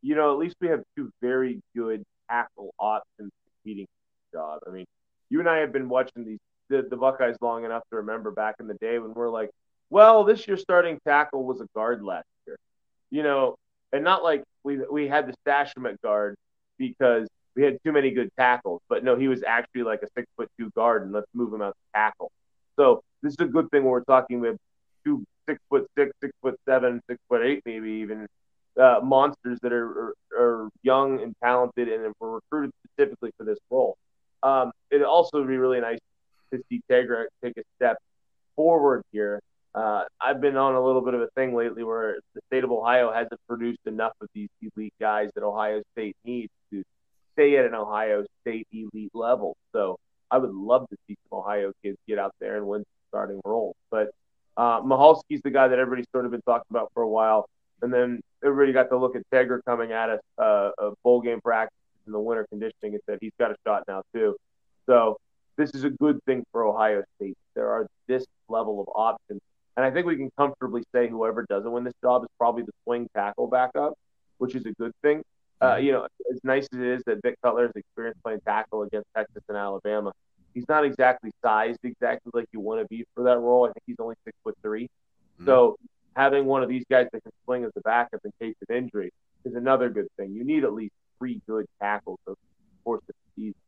You 0.01 0.15
know, 0.15 0.31
at 0.31 0.39
least 0.39 0.55
we 0.59 0.69
have 0.69 0.81
two 0.97 1.11
very 1.21 1.61
good 1.75 2.03
tackle 2.27 2.73
options 2.79 3.29
competing 3.63 3.85
for 3.85 4.31
the 4.31 4.39
job. 4.39 4.59
I 4.67 4.71
mean, 4.71 4.85
you 5.29 5.39
and 5.39 5.47
I 5.47 5.57
have 5.57 5.71
been 5.71 5.87
watching 5.87 6.25
these 6.25 6.39
the, 6.71 6.87
the 6.89 6.97
Buckeyes 6.97 7.35
long 7.41 7.65
enough 7.65 7.83
to 7.91 7.97
remember 7.97 8.31
back 8.31 8.55
in 8.59 8.67
the 8.67 8.73
day 8.75 8.97
when 8.97 9.13
we're 9.13 9.29
like, 9.29 9.49
well, 9.89 10.23
this 10.23 10.47
year 10.47 10.57
starting 10.57 10.97
tackle 11.05 11.43
was 11.43 11.59
a 11.59 11.67
guard 11.75 12.01
last 12.01 12.25
year, 12.47 12.57
you 13.11 13.23
know, 13.23 13.55
and 13.91 14.03
not 14.03 14.23
like 14.23 14.43
we 14.63 14.79
we 14.89 15.07
had 15.07 15.27
to 15.27 15.33
stash 15.41 15.75
him 15.75 15.85
at 15.85 16.01
guard 16.01 16.35
because 16.77 17.27
we 17.55 17.63
had 17.63 17.77
too 17.83 17.91
many 17.91 18.11
good 18.11 18.29
tackles, 18.39 18.81
but 18.87 19.03
no, 19.03 19.17
he 19.17 19.27
was 19.27 19.43
actually 19.43 19.83
like 19.83 20.01
a 20.01 20.07
six 20.15 20.25
foot 20.37 20.49
two 20.57 20.71
guard, 20.75 21.03
and 21.03 21.11
let's 21.11 21.27
move 21.33 21.53
him 21.53 21.61
out 21.61 21.75
to 21.75 21.99
tackle. 21.99 22.31
So 22.77 23.01
this 23.21 23.33
is 23.33 23.37
a 23.41 23.45
good 23.45 23.69
thing 23.69 23.83
when 23.83 23.91
we're 23.91 24.03
talking 24.05 24.39
with 24.39 24.57
two 25.03 25.25
six 25.47 25.59
foot 25.69 25.87
six, 25.97 26.11
six 26.21 26.33
foot 26.41 26.57
seven, 26.65 27.01
six 27.09 27.19
foot 27.27 27.45
eight, 27.45 27.61
maybe 27.65 27.91
even 27.91 28.27
uh, 28.79 29.01
monsters 29.03 29.59
that 29.61 29.73
are, 29.73 30.13
are, 30.33 30.41
are 30.43 30.69
young 30.83 31.21
and 31.21 31.35
talented 31.43 31.89
and 31.89 32.13
were 32.19 32.35
recruited 32.35 32.71
specifically 32.85 33.31
for 33.37 33.43
this 33.43 33.59
role. 33.69 33.97
Um, 34.41 34.71
it 34.89 35.03
also 35.03 35.43
be 35.43 35.57
really 35.57 35.81
nice 35.81 35.99
to 36.51 36.61
see 36.69 36.81
Tegra 36.89 37.25
take 37.43 37.57
a 37.57 37.63
step 37.77 37.97
forward 38.55 39.03
here. 39.11 39.41
Uh, 39.73 40.03
I've 40.19 40.41
been 40.41 40.57
on 40.57 40.75
a 40.75 40.83
little 40.83 41.01
bit 41.01 41.13
of 41.13 41.21
a 41.21 41.27
thing 41.35 41.55
lately 41.55 41.83
where 41.83 42.19
the 42.35 42.41
state 42.47 42.63
of 42.63 42.71
Ohio 42.71 43.11
hasn't 43.11 43.39
produced 43.47 43.79
enough 43.85 44.11
of 44.21 44.27
these 44.33 44.49
elite 44.61 44.93
guys 44.99 45.29
that 45.35 45.43
Ohio 45.43 45.81
State 45.93 46.15
needs 46.25 46.51
to 46.71 46.83
stay 47.33 47.57
at 47.57 47.65
an 47.65 47.73
Ohio 47.73 48.25
State 48.41 48.67
elite 48.73 49.11
level. 49.13 49.55
So 49.71 49.97
I 50.29 50.37
would 50.37 50.53
love 50.53 50.89
to 50.89 50.97
see 51.07 51.15
some 51.29 51.39
Ohio 51.39 51.71
kids 51.83 51.97
get 52.07 52.19
out 52.19 52.33
there 52.41 52.57
and 52.57 52.67
win 52.67 52.83
starting 53.09 53.39
roles. 53.45 53.75
But 53.89 54.09
uh, 54.57 54.81
Michalski's 54.81 55.41
the 55.41 55.51
guy 55.51 55.69
that 55.69 55.79
everybody's 55.79 56.07
sort 56.11 56.25
of 56.25 56.31
been 56.31 56.41
talking 56.41 56.67
about 56.69 56.91
for 56.93 57.03
a 57.03 57.09
while. 57.09 57.47
And 57.81 57.93
then 57.93 58.21
everybody 58.43 58.73
got 58.73 58.89
to 58.89 58.97
look 58.97 59.15
at 59.15 59.23
Tegra 59.33 59.59
coming 59.65 59.91
at 59.91 60.09
us, 60.09 60.19
uh, 60.37 60.71
a 60.77 60.91
bowl 61.03 61.21
game 61.21 61.39
practice 61.41 61.77
in 62.05 62.11
the 62.11 62.19
winter 62.19 62.45
conditioning 62.49 62.93
and 62.93 63.01
said 63.05 63.19
he's 63.21 63.31
got 63.39 63.51
a 63.51 63.55
shot 63.65 63.83
now 63.87 64.03
too. 64.13 64.35
So 64.85 65.17
this 65.61 65.71
is 65.73 65.83
a 65.83 65.89
good 65.89 66.19
thing 66.25 66.43
for 66.51 66.65
Ohio 66.65 67.03
State. 67.15 67.37
There 67.55 67.69
are 67.69 67.87
this 68.07 68.25
level 68.49 68.81
of 68.81 68.87
options. 68.95 69.41
And 69.77 69.85
I 69.85 69.91
think 69.91 70.05
we 70.05 70.17
can 70.17 70.29
comfortably 70.37 70.83
say 70.93 71.07
whoever 71.07 71.45
doesn't 71.47 71.71
win 71.71 71.83
this 71.83 71.93
job 72.03 72.23
is 72.23 72.29
probably 72.37 72.63
the 72.63 72.73
swing 72.83 73.07
tackle 73.15 73.47
backup, 73.47 73.93
which 74.37 74.55
is 74.55 74.65
a 74.65 74.71
good 74.73 74.91
thing. 75.01 75.23
Uh, 75.61 75.75
you 75.75 75.91
know, 75.91 76.07
as 76.31 76.39
nice 76.43 76.67
as 76.73 76.79
it 76.79 76.87
is 76.87 77.03
that 77.05 77.21
Vic 77.21 77.35
Cutler 77.43 77.65
is 77.65 77.71
experienced 77.75 78.21
playing 78.23 78.41
tackle 78.45 78.81
against 78.81 79.07
Texas 79.15 79.43
and 79.47 79.57
Alabama, 79.57 80.11
he's 80.53 80.67
not 80.67 80.83
exactly 80.83 81.31
sized 81.43 81.79
exactly 81.83 82.31
like 82.33 82.47
you 82.51 82.59
want 82.59 82.81
to 82.81 82.87
be 82.87 83.05
for 83.13 83.23
that 83.23 83.39
role. 83.39 83.65
I 83.65 83.67
think 83.67 83.83
he's 83.85 83.97
only 83.99 84.15
six 84.25 84.35
foot 84.43 84.57
3 84.63 84.83
mm-hmm. 84.83 85.45
So 85.45 85.77
having 86.15 86.45
one 86.45 86.63
of 86.63 86.69
these 86.69 86.83
guys 86.89 87.07
that 87.13 87.21
can 87.21 87.31
swing 87.45 87.63
as 87.63 87.71
a 87.75 87.81
backup 87.81 88.21
in 88.25 88.31
case 88.41 88.55
of 88.67 88.75
injury 88.75 89.11
is 89.45 89.53
another 89.53 89.89
good 89.89 90.07
thing. 90.17 90.33
You 90.33 90.43
need 90.43 90.63
at 90.63 90.73
least 90.73 90.93
three 91.19 91.39
good 91.47 91.65
tackles 91.79 92.19
over 92.27 92.35
the 92.35 92.83
course 92.83 93.01
of 93.07 93.15
the 93.35 93.41
season. 93.41 93.61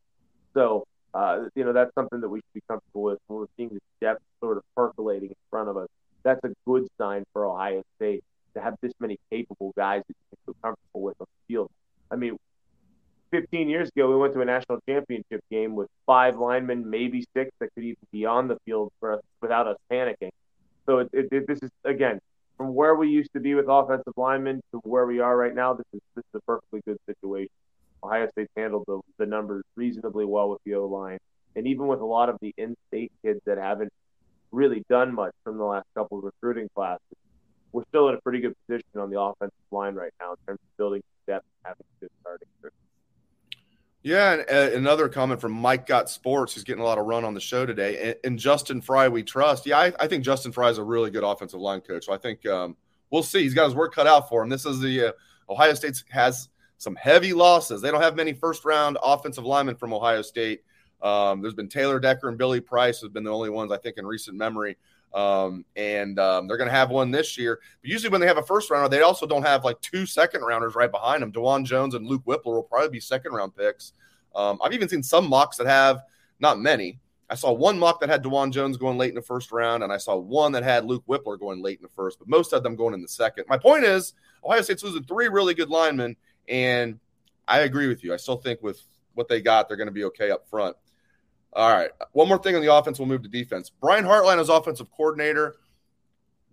So, 0.52 0.84
uh, 1.14 1.44
you 1.54 1.64
know, 1.64 1.72
that's 1.72 1.94
something 1.94 2.20
that 2.20 2.28
we 2.28 2.40
should 2.40 2.54
be 2.54 2.62
comfortable 2.68 3.02
with 3.02 3.18
when 3.28 3.40
we're 3.40 3.46
seeing 3.56 3.68
this 3.70 3.80
depth 4.00 4.22
sort 4.40 4.56
of 4.56 4.64
percolating 4.76 5.30
in 5.30 5.36
front 5.48 5.68
of 5.68 5.76
us. 5.76 5.88
That's 6.24 6.42
a 6.44 6.50
good 6.66 6.86
sign 6.98 7.24
for 7.32 7.46
Ohio 7.46 7.82
State 7.96 8.24
to 8.54 8.60
have 8.60 8.74
this 8.82 8.92
many 8.98 9.18
capable 9.30 9.72
guys 9.76 10.02
that 10.08 10.14
you 10.16 10.24
can 10.30 10.38
feel 10.46 10.56
comfortable 10.62 11.02
with 11.02 11.16
on 11.20 11.26
the 11.26 11.54
field. 11.54 11.70
I 12.10 12.16
mean, 12.16 12.36
15 13.30 13.68
years 13.68 13.88
ago, 13.94 14.10
we 14.10 14.16
went 14.16 14.32
to 14.34 14.40
a 14.40 14.44
national 14.44 14.78
championship 14.88 15.40
game 15.50 15.74
with 15.74 15.88
five 16.06 16.38
linemen, 16.38 16.88
maybe 16.88 17.24
six, 17.34 17.50
that 17.60 17.68
could 17.74 17.84
even 17.84 17.96
be 18.12 18.24
on 18.24 18.48
the 18.48 18.56
field 18.64 18.92
for 19.00 19.14
us 19.14 19.20
without 19.40 19.66
us 19.66 19.76
panicking. 19.90 20.30
So 20.86 20.98
it, 20.98 21.10
it, 21.12 21.28
it, 21.32 21.46
this 21.46 21.62
is 21.62 21.70
again 21.84 22.20
from 22.56 22.74
where 22.74 22.94
we 22.94 23.08
used 23.08 23.32
to 23.32 23.40
be 23.40 23.54
with 23.54 23.66
offensive 23.68 24.12
linemen 24.16 24.60
to 24.72 24.78
where 24.84 25.06
we 25.06 25.20
are 25.20 25.36
right 25.36 25.54
now. 25.54 25.74
This 25.74 25.86
is 25.92 26.00
this 26.14 26.24
is 26.32 26.40
a 26.40 26.40
perfectly 26.42 26.80
good 26.86 26.98
situation. 27.06 27.50
Ohio 28.04 28.28
State's 28.32 28.50
handled 28.56 28.84
the, 28.86 29.00
the 29.18 29.26
numbers 29.26 29.64
reasonably 29.76 30.24
well 30.24 30.50
with 30.50 30.60
the 30.64 30.74
O 30.74 30.86
line, 30.86 31.18
and 31.56 31.66
even 31.66 31.86
with 31.86 32.00
a 32.00 32.04
lot 32.04 32.28
of 32.28 32.36
the 32.40 32.52
in-state 32.56 33.12
kids 33.24 33.40
that 33.46 33.58
haven't 33.58 33.92
really 34.52 34.84
done 34.88 35.14
much 35.14 35.32
from 35.42 35.58
the 35.58 35.64
last 35.64 35.86
couple 35.96 36.18
of 36.18 36.24
recruiting 36.24 36.68
classes, 36.74 37.00
we're 37.72 37.84
still 37.88 38.08
in 38.08 38.14
a 38.14 38.20
pretty 38.20 38.40
good 38.40 38.54
position 38.66 39.00
on 39.00 39.10
the 39.10 39.20
offensive 39.20 39.52
line 39.70 39.94
right 39.94 40.12
now 40.20 40.32
in 40.32 40.36
terms 40.46 40.60
of 40.62 40.76
building 40.76 41.02
depth 41.26 41.44
and 41.64 41.70
having 41.70 41.86
good 42.00 42.10
starting. 42.20 42.48
Yeah, 44.02 44.32
and 44.34 44.44
uh, 44.50 44.76
another 44.76 45.08
comment 45.08 45.40
from 45.40 45.52
Mike 45.52 45.86
Got 45.86 46.10
Sports, 46.10 46.52
who's 46.52 46.62
getting 46.62 46.82
a 46.82 46.84
lot 46.84 46.98
of 46.98 47.06
run 47.06 47.24
on 47.24 47.32
the 47.32 47.40
show 47.40 47.64
today. 47.64 48.10
And, 48.10 48.16
and 48.22 48.38
Justin 48.38 48.82
Frye, 48.82 49.08
we 49.08 49.22
trust. 49.22 49.64
Yeah, 49.64 49.78
I, 49.78 49.92
I, 49.98 50.08
think 50.08 50.24
Justin 50.24 50.52
Frye 50.52 50.68
is 50.68 50.76
a 50.76 50.84
really 50.84 51.10
good 51.10 51.24
offensive 51.24 51.58
line 51.58 51.80
coach. 51.80 52.04
So 52.04 52.12
I 52.12 52.18
think 52.18 52.46
um, 52.46 52.76
we'll 53.10 53.22
see. 53.22 53.42
He's 53.42 53.54
got 53.54 53.64
his 53.64 53.74
work 53.74 53.94
cut 53.94 54.06
out 54.06 54.28
for 54.28 54.42
him. 54.42 54.50
This 54.50 54.66
is 54.66 54.78
the 54.78 55.08
uh, 55.08 55.12
Ohio 55.48 55.72
State 55.72 56.04
has 56.10 56.50
some 56.84 56.94
heavy 56.96 57.32
losses. 57.32 57.80
They 57.82 57.90
don't 57.90 58.02
have 58.02 58.14
many 58.14 58.32
first 58.32 58.64
round 58.64 58.98
offensive 59.02 59.44
linemen 59.44 59.74
from 59.74 59.92
Ohio 59.92 60.22
State. 60.22 60.62
Um, 61.02 61.42
there's 61.42 61.54
been 61.54 61.68
Taylor 61.68 61.98
Decker 61.98 62.28
and 62.28 62.38
Billy 62.38 62.60
Price 62.60 63.02
have 63.02 63.12
been 63.12 63.24
the 63.24 63.32
only 63.32 63.50
ones 63.50 63.72
I 63.72 63.78
think 63.78 63.98
in 63.98 64.06
recent 64.06 64.36
memory. 64.36 64.76
Um, 65.12 65.64
and 65.76 66.18
um, 66.18 66.48
they're 66.48 66.56
going 66.56 66.68
to 66.68 66.74
have 66.74 66.90
one 66.90 67.10
this 67.10 67.38
year. 67.38 67.60
But 67.82 67.90
usually, 67.90 68.10
when 68.10 68.20
they 68.20 68.26
have 68.26 68.38
a 68.38 68.42
first 68.42 68.70
rounder, 68.70 68.88
they 68.88 69.02
also 69.02 69.26
don't 69.26 69.44
have 69.44 69.64
like 69.64 69.80
two 69.80 70.06
second 70.06 70.42
rounders 70.42 70.74
right 70.74 70.90
behind 70.90 71.22
them. 71.22 71.32
Dawand 71.32 71.64
Jones 71.66 71.94
and 71.94 72.06
Luke 72.06 72.24
Wypler 72.26 72.46
will 72.46 72.62
probably 72.62 72.88
be 72.88 73.00
second 73.00 73.32
round 73.32 73.54
picks. 73.56 73.92
Um, 74.34 74.58
I've 74.62 74.72
even 74.72 74.88
seen 74.88 75.02
some 75.02 75.28
mocks 75.28 75.56
that 75.56 75.66
have 75.66 76.02
not 76.40 76.58
many. 76.58 76.98
I 77.30 77.36
saw 77.36 77.52
one 77.52 77.78
mock 77.78 78.00
that 78.00 78.10
had 78.10 78.22
Dawand 78.22 78.52
Jones 78.52 78.76
going 78.76 78.98
late 78.98 79.08
in 79.08 79.14
the 79.14 79.22
first 79.22 79.50
round, 79.50 79.82
and 79.82 79.92
I 79.92 79.96
saw 79.96 80.16
one 80.16 80.52
that 80.52 80.62
had 80.62 80.84
Luke 80.84 81.04
Wypler 81.08 81.38
going 81.38 81.62
late 81.62 81.78
in 81.78 81.82
the 81.82 81.88
first, 81.88 82.18
but 82.18 82.28
most 82.28 82.52
of 82.52 82.62
them 82.62 82.76
going 82.76 82.92
in 82.92 83.00
the 83.00 83.08
second. 83.08 83.44
My 83.48 83.56
point 83.56 83.84
is, 83.84 84.12
Ohio 84.44 84.60
State's 84.62 84.82
losing 84.82 85.04
three 85.04 85.28
really 85.28 85.54
good 85.54 85.70
linemen, 85.70 86.16
and 86.48 86.98
I 87.46 87.60
agree 87.60 87.88
with 87.88 88.04
you. 88.04 88.12
I 88.14 88.16
still 88.16 88.36
think 88.36 88.62
with 88.62 88.80
what 89.14 89.28
they 89.28 89.40
got, 89.40 89.68
they're 89.68 89.76
going 89.76 89.88
to 89.88 89.92
be 89.92 90.04
okay 90.04 90.30
up 90.30 90.48
front. 90.48 90.76
All 91.52 91.70
right. 91.70 91.90
One 92.12 92.28
more 92.28 92.38
thing 92.38 92.56
on 92.56 92.62
the 92.62 92.74
offense, 92.74 92.98
we'll 92.98 93.08
move 93.08 93.22
to 93.22 93.28
defense. 93.28 93.70
Brian 93.70 94.04
Hartline 94.04 94.40
is 94.40 94.48
offensive 94.48 94.88
coordinator. 94.90 95.56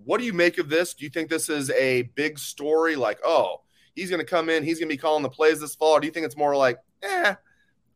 What 0.04 0.20
do 0.20 0.26
you 0.26 0.34
make 0.34 0.58
of 0.58 0.70
this? 0.70 0.94
Do 0.94 1.04
you 1.04 1.10
think 1.10 1.30
this 1.30 1.50
is 1.50 1.70
a 1.72 2.04
big 2.16 2.38
story? 2.38 2.96
Like, 2.96 3.20
oh, 3.26 3.62
he's 3.96 4.10
going 4.10 4.20
to 4.20 4.26
come 4.26 4.50
in, 4.50 4.64
he's 4.64 4.80
going 4.80 4.90
to 4.90 4.94
be 4.94 4.98
calling 4.98 5.24
the 5.24 5.30
plays 5.30 5.60
this 5.60 5.76
fall? 5.76 5.94
Or 5.94 6.00
do 6.00 6.08
you 6.08 6.14
think 6.14 6.26
it's 6.26 6.38
more 6.38 6.56
like, 6.56 6.78
eh, 7.02 7.36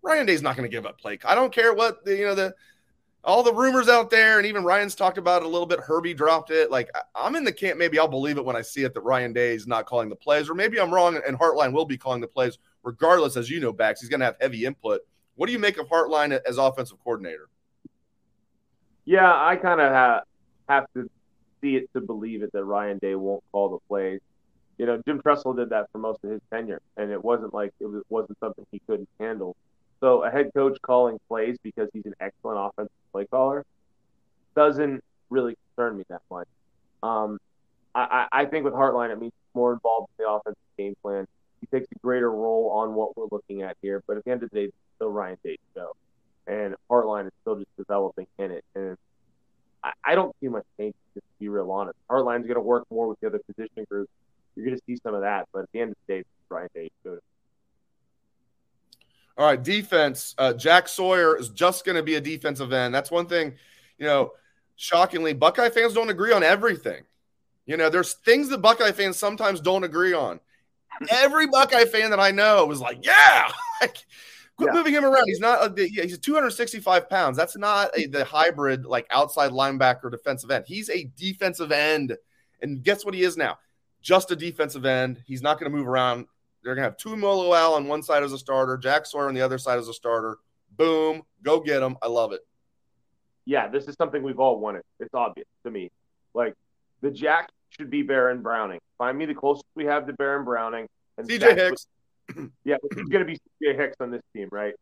Ryan 0.02 0.26
Day's 0.26 0.42
not 0.42 0.56
going 0.56 0.70
to 0.70 0.76
give 0.76 0.86
up 0.86 1.00
play. 1.00 1.18
I 1.26 1.36
don't 1.36 1.54
care 1.54 1.74
what 1.74 2.06
the, 2.06 2.16
you 2.16 2.26
know 2.26 2.36
the 2.36 2.54
all 3.26 3.44
the 3.44 3.54
rumors 3.54 3.90
out 3.90 4.10
there, 4.10 4.38
and 4.38 4.46
even 4.46 4.64
Ryan's 4.64 4.96
talked 4.96 5.18
about 5.18 5.42
it 5.42 5.46
a 5.46 5.50
little 5.50 5.66
bit. 5.66 5.80
Herbie 5.80 6.14
dropped 6.14 6.52
it. 6.52 6.72
Like 6.72 6.90
I'm 7.16 7.36
in 7.36 7.44
the 7.44 7.52
camp. 7.52 7.78
Maybe 7.78 8.00
I'll 8.00 8.08
believe 8.08 8.38
it 8.38 8.46
when 8.46 8.56
I 8.56 8.62
see 8.62 8.84
it 8.84 8.94
that 8.94 9.02
Ryan 9.02 9.34
Day 9.34 9.56
is 9.56 9.68
not 9.68 9.86
calling 9.86 10.10
the 10.10 10.16
plays, 10.16 10.50
or 10.50 10.54
maybe 10.54 10.80
I'm 10.80 10.94
wrong 10.94 11.20
and 11.28 11.38
Hartline 11.38 11.74
will 11.74 11.86
be 11.86 11.98
calling 11.98 12.22
the 12.22 12.28
plays 12.28 12.58
regardless. 12.84 13.36
As 13.36 13.50
you 13.50 13.60
know, 13.60 13.74
Bax, 13.74 14.00
he's 14.00 14.10
going 14.10 14.20
to 14.20 14.26
have 14.26 14.38
heavy 14.40 14.66
input. 14.66 15.02
What 15.36 15.48
do 15.48 15.54
you 15.54 15.60
make 15.60 15.78
of 15.78 15.88
Hartline 15.88 16.40
as 16.48 16.58
offensive 16.58 16.98
coordinator? 17.04 17.50
Yeah, 19.06 19.32
I 19.32 19.56
kind 19.58 19.82
of 19.82 19.92
have 19.92 20.24
have 20.70 20.86
to 20.96 21.10
see 21.62 21.76
it 21.76 21.90
to 21.94 22.02
believe 22.02 22.44
it 22.44 22.52
that 22.54 22.64
Ryan 22.64 22.98
Day 23.00 23.16
won't 23.16 23.44
call 23.52 23.70
the 23.70 23.80
plays. 23.88 24.22
You 24.78 24.86
know, 24.86 25.02
Jim 25.06 25.22
Tressel 25.22 25.54
did 25.54 25.70
that 25.70 25.88
for 25.92 26.00
most 26.00 26.20
of 26.24 26.32
his 26.32 26.42
tenure, 26.52 26.82
and 26.98 27.12
it 27.12 27.24
wasn't 27.24 27.54
like 27.54 27.74
it 27.80 27.86
was, 27.86 28.04
wasn't 28.10 28.38
something 28.40 28.66
he 28.72 28.82
couldn't 28.88 29.10
handle. 29.20 29.56
So 30.06 30.24
a 30.24 30.30
head 30.30 30.52
coach 30.54 30.78
calling 30.84 31.20
plays 31.28 31.58
because 31.64 31.90
he's 31.92 32.06
an 32.06 32.14
excellent 32.20 32.60
offensive 32.60 32.94
play 33.12 33.26
caller 33.26 33.66
doesn't 34.56 35.04
really 35.32 35.56
concern 35.56 35.98
me 35.98 36.04
that 36.10 36.22
much. 36.30 36.48
Um, 37.02 37.40
I, 37.96 38.28
I 38.32 38.46
think 38.46 38.66
with 38.66 38.76
Hartline, 38.76 39.12
it 39.12 39.20
means 39.20 39.34
more 39.56 39.74
involved 39.74 40.10
in 40.20 40.26
the 40.26 40.30
offensive 40.30 40.62
game 40.78 40.94
plan. 41.02 41.26
He 41.60 41.66
takes 41.66 41.88
a 41.92 41.98
greater 42.04 42.30
role 42.30 42.70
on 42.70 42.94
what 42.94 43.18
we're 43.18 43.26
looking 43.32 43.64
at 43.64 43.78
here. 43.82 44.04
But 44.06 44.18
at 44.18 44.26
the 44.26 44.32
end 44.32 44.44
of 44.44 44.52
the 44.52 44.56
day, 44.56 44.66
it's 44.66 44.76
still 44.98 45.10
Ryan 45.10 45.38
Day's 45.44 45.58
show. 45.74 45.94
And 46.46 46.76
Hartline 46.88 47.26
is 47.26 47.34
still 47.42 47.56
just 47.56 47.76
developing 47.76 48.28
in 48.38 48.52
it. 48.52 48.64
And 48.76 48.98
I, 49.84 49.94
I 50.06 50.14
don't 50.14 50.36
see 50.40 50.50
much 50.50 50.66
change, 50.78 50.94
just 51.16 51.26
to 51.26 51.34
be 51.40 51.50
real 51.50 51.72
honest. 51.72 51.98
Hartline's 52.12 52.44
going 52.44 52.54
to 52.54 52.62
work 52.62 52.86
more 52.92 53.08
with 53.08 53.20
the 53.22 53.28
other 53.28 53.40
position 53.40 53.88
groups. 53.90 54.12
You're 54.56 54.68
going 54.68 54.78
to 54.78 54.84
see 54.86 55.00
some 55.02 55.16
of 55.16 55.22
that. 55.22 55.48
But 55.52 55.64
at 55.64 55.70
the 55.74 55.80
end 55.80 55.92
of 55.94 55.98
the 56.06 56.14
day, 56.14 56.20
it's 56.20 56.30
Ryan 56.48 56.70
Day's 56.76 56.92
show. 57.04 57.18
All 59.38 59.46
right, 59.46 59.62
defense. 59.62 60.34
Uh, 60.38 60.54
Jack 60.54 60.88
Sawyer 60.88 61.38
is 61.38 61.50
just 61.50 61.86
going 61.86 61.98
to 61.98 62.04
be 62.04 62.16
a 62.16 62.22
defensive 62.22 62.72
end. 62.72 62.96
That's 62.96 63.12
one 63.12 63.28
thing, 63.28 63.54
you 63.98 64.06
know, 64.06 64.32
shockingly, 64.78 65.34
Buckeye 65.34 65.70
fans 65.70 65.94
don't 65.94 66.10
agree 66.10 66.32
on 66.32 66.44
everything. 66.44 67.04
You 67.66 67.78
know, 67.78 67.90
there's 67.90 68.14
things 68.14 68.50
that 68.50 68.60
Buckeye 68.60 68.92
fans 68.92 69.18
sometimes 69.18 69.60
don't 69.60 69.84
agree 69.84 70.14
on. 70.14 70.40
Every 71.10 71.48
Buckeye 71.48 71.86
fan 71.86 72.12
that 72.12 72.20
I 72.20 72.32
know 72.32 72.66
was 72.66 72.80
like, 72.80 73.06
yeah, 73.06 73.50
like, 73.82 74.06
quit 74.56 74.70
yeah. 74.72 74.74
moving 74.74 74.94
him 74.94 75.04
around. 75.04 75.26
He's 75.26 75.40
not, 75.42 75.78
a, 75.78 75.86
he's 75.86 76.18
265 76.18 77.10
pounds. 77.10 77.36
That's 77.36 77.58
not 77.58 77.90
a, 77.98 78.06
the 78.06 78.24
hybrid, 78.24 78.86
like 78.86 79.08
outside 79.10 79.52
linebacker 79.52 80.10
defensive 80.10 80.52
end. 80.52 80.66
He's 80.68 80.90
a 80.90 81.10
defensive 81.18 81.72
end. 81.74 82.16
And 82.62 82.84
guess 82.84 83.04
what 83.04 83.14
he 83.14 83.24
is 83.24 83.36
now? 83.36 83.60
Just 84.02 84.32
a 84.32 84.36
defensive 84.36 84.86
end. 84.86 85.22
He's 85.26 85.42
not 85.42 85.60
going 85.60 85.70
to 85.70 85.78
move 85.78 85.88
around 85.88 86.28
they're 86.66 86.74
going 86.74 86.84
to 86.84 86.90
have 86.90 86.98
Tuimoloau 86.98 87.76
on 87.76 87.88
one 87.88 88.02
side 88.02 88.24
as 88.24 88.34
a 88.34 88.40
starter, 88.40 88.76
Jack 88.76 89.06
Sawyer 89.06 89.28
on 89.28 89.36
the 89.36 89.42
other 89.42 89.60
side 89.60 89.78
as 89.78 89.88
a 89.88 89.94
starter. 89.94 90.38
Boom, 90.76 91.22
go 91.44 91.60
get 91.60 91.80
them. 91.80 91.96
I 92.02 92.08
love 92.08 92.34
it. 92.34 92.42
Yeah, 93.46 93.68
this 93.68 93.88
is 93.88 93.96
something 93.96 94.24
we've 94.24 94.40
all 94.40 94.60
wanted. 94.60 94.82
It's 95.00 95.14
obvious 95.14 95.48
to 95.64 95.70
me. 95.70 95.92
Like 96.34 96.56
the 97.02 97.12
Jack 97.12 97.52
should 97.70 97.92
be 97.92 98.02
Baron 98.02 98.42
Browning. 98.42 98.80
Find 98.98 99.16
me 99.16 99.28
the 99.28 99.36
closest 99.36 99.66
we 99.76 99.86
have 99.86 100.08
to 100.08 100.14
Baron 100.14 100.44
Browning. 100.44 100.88
And 101.20 101.30
CJ 101.30 101.56
Hicks. 101.56 101.86
yeah, 102.64 102.78
it's 102.82 103.10
going 103.10 103.26
to 103.26 103.26
be 103.26 103.38
CJ 103.64 103.76
Hicks 103.76 103.98
on 104.00 104.10
this 104.10 104.24
team, 104.36 104.50
right? 104.52 104.74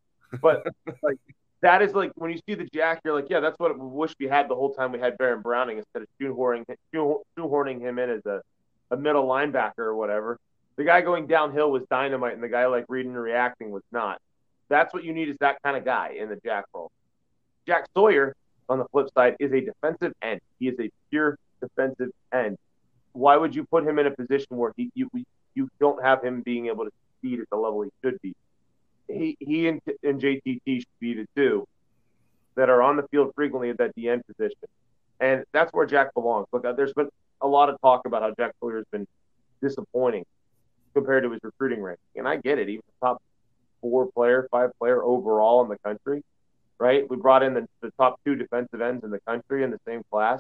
But 0.42 0.66
like 1.04 1.18
that 1.62 1.82
is 1.82 1.94
like 1.94 2.14
when 2.16 2.32
you 2.32 2.40
see 2.48 2.56
the 2.56 2.68
Jack, 2.74 3.02
you're 3.04 3.14
like, 3.14 3.30
yeah, 3.30 3.42
that's 3.42 3.60
what 3.60 3.78
we 3.78 3.86
wish 3.86 4.16
we 4.22 4.28
had 4.28 4.48
the 4.48 4.56
whole 4.56 4.74
time 4.74 4.94
we 4.94 5.00
had 5.00 5.18
Baron 5.18 5.42
Browning 5.42 5.80
instead 5.80 6.02
of 6.02 6.08
shoehorning 6.20 6.64
shoehorning 6.96 7.82
him 7.82 8.00
in 8.00 8.10
as 8.10 8.26
a, 8.26 8.42
a 8.90 8.96
middle 8.96 9.28
linebacker 9.28 9.80
or 9.80 9.96
whatever 9.96 10.40
the 10.76 10.84
guy 10.84 11.02
going 11.02 11.28
downhill 11.28 11.72
was 11.72 11.84
dynamite, 11.90 12.34
and 12.34 12.44
the 12.44 12.50
guy 12.50 12.66
like 12.66 12.86
reading 12.90 13.14
and 13.14 13.22
reacting 13.22 13.72
was 13.72 13.84
not. 13.92 14.20
That's 14.70 14.94
what 14.94 15.04
you 15.04 15.14
need 15.14 15.30
is 15.30 15.38
that 15.40 15.62
kind 15.64 15.78
of 15.78 15.86
guy 15.86 16.16
in 16.20 16.30
the 16.30 16.40
Jack 16.44 16.66
role. 16.74 16.92
Jack 17.68 17.88
Sawyer, 17.96 18.36
on 18.70 18.80
the 18.80 18.86
flip 18.86 19.08
side, 19.14 19.36
is 19.40 19.52
a 19.52 19.62
defensive 19.62 20.14
end. 20.22 20.42
He 20.60 20.68
is 20.68 20.80
a 20.80 20.90
pure 21.10 21.38
defensive 21.62 22.10
end. 22.34 22.58
Why 23.12 23.38
would 23.38 23.56
you 23.56 23.66
put 23.66 23.86
him 23.86 24.00
in 24.00 24.08
a 24.08 24.12
position 24.12 24.58
where 24.58 24.74
he 24.76 24.90
you 24.96 25.10
you 25.54 25.70
don't 25.80 26.04
have 26.04 26.24
him 26.24 26.42
being 26.42 26.68
able 26.68 26.86
to 26.86 26.92
succeed 27.22 27.40
at 27.40 27.50
the 27.52 27.58
level 27.58 27.84
he 27.84 27.90
should 28.04 28.20
be? 28.22 28.34
He 29.08 29.38
he 29.40 29.68
and, 29.68 29.80
and 30.02 30.20
JTT 30.20 30.62
should 30.66 31.00
be 31.00 31.14
the 31.14 31.28
two 31.36 31.68
that 32.56 32.70
are 32.70 32.82
on 32.82 32.98
the 32.98 33.04
field 33.10 33.32
frequently 33.36 33.70
at 33.70 33.78
that 33.78 33.96
DN 33.96 34.22
position, 34.26 34.58
and 35.20 35.44
that's 35.52 35.72
where 35.72 35.86
Jack 35.86 36.16
belongs. 36.16 36.48
Look, 36.52 36.66
uh, 36.66 36.74
there's 36.74 36.94
been 36.94 37.10
a 37.42 37.48
lot 37.48 37.70
of 37.70 37.80
talk 37.82 38.08
about 38.08 38.24
how 38.24 38.34
Jack 38.36 38.54
Sawyer 38.60 38.78
has 38.78 38.86
been 38.92 39.08
disappointing 39.62 40.26
compared 40.94 41.24
to 41.24 41.32
his 41.32 41.42
recruiting 41.44 41.82
ranking. 41.82 42.04
And 42.16 42.28
I 42.28 42.38
get 42.38 42.60
it. 42.60 42.68
He 42.68 42.78
was 42.78 42.84
top 43.02 43.22
four 43.82 44.12
player, 44.12 44.48
five 44.52 44.72
player 44.80 45.04
overall 45.04 45.64
in 45.64 45.70
the 45.70 45.78
country, 45.80 46.24
right? 46.80 47.10
We 47.10 47.18
brought 47.18 47.44
in 47.44 47.54
the, 47.54 47.68
the 47.82 47.92
top 48.00 48.20
two 48.26 48.36
defensive 48.36 48.82
ends 48.82 49.04
in 49.04 49.12
the 49.12 49.20
country 49.22 49.64
in 49.64 49.72
the 49.72 49.80
same 49.86 50.04
class. 50.10 50.40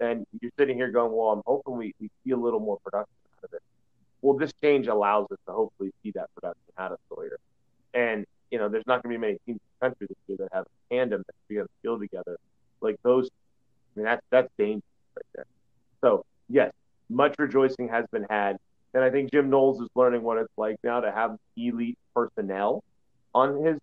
And 0.00 0.26
you're 0.40 0.50
sitting 0.58 0.76
here 0.76 0.90
going, 0.90 1.12
well, 1.12 1.28
I'm 1.28 1.42
hoping 1.46 1.76
we, 1.76 1.94
we 2.00 2.10
see 2.24 2.32
a 2.32 2.36
little 2.36 2.58
more 2.58 2.78
production 2.84 3.14
out 3.38 3.44
of 3.44 3.54
it. 3.54 3.62
Well, 4.20 4.36
this 4.36 4.52
change 4.60 4.88
allows 4.88 5.26
us 5.30 5.38
to 5.46 5.52
hopefully 5.52 5.92
see 6.02 6.10
that 6.12 6.28
production 6.34 6.72
out 6.76 6.92
of 6.92 6.98
Sawyer. 7.08 7.38
And, 7.94 8.26
you 8.50 8.58
know, 8.58 8.68
there's 8.68 8.86
not 8.86 9.02
going 9.02 9.14
to 9.14 9.18
be 9.18 9.20
many 9.20 9.38
teams 9.46 9.60
in 9.60 9.60
the 9.80 9.86
country 9.86 10.06
this 10.08 10.16
year 10.26 10.38
that 10.38 10.48
have 10.52 10.64
a 10.64 10.94
tandem 10.94 11.22
that 11.26 11.34
can 11.54 11.64
the 11.64 11.68
field 11.82 12.00
together. 12.00 12.36
Like 12.80 12.96
those, 13.02 13.28
I 13.28 14.00
mean, 14.00 14.04
that's, 14.04 14.22
that's 14.30 14.48
dangerous 14.58 14.82
right 15.16 15.26
there. 15.34 15.46
So, 16.00 16.24
yes, 16.48 16.72
much 17.08 17.34
rejoicing 17.38 17.88
has 17.88 18.06
been 18.10 18.26
had. 18.28 18.56
And 19.02 19.10
I 19.10 19.12
think 19.12 19.32
Jim 19.32 19.50
Knowles 19.50 19.80
is 19.80 19.88
learning 19.96 20.22
what 20.22 20.38
it's 20.38 20.52
like 20.56 20.76
now 20.84 21.00
to 21.00 21.10
have 21.10 21.36
elite 21.56 21.98
personnel 22.14 22.84
on 23.34 23.64
his 23.64 23.76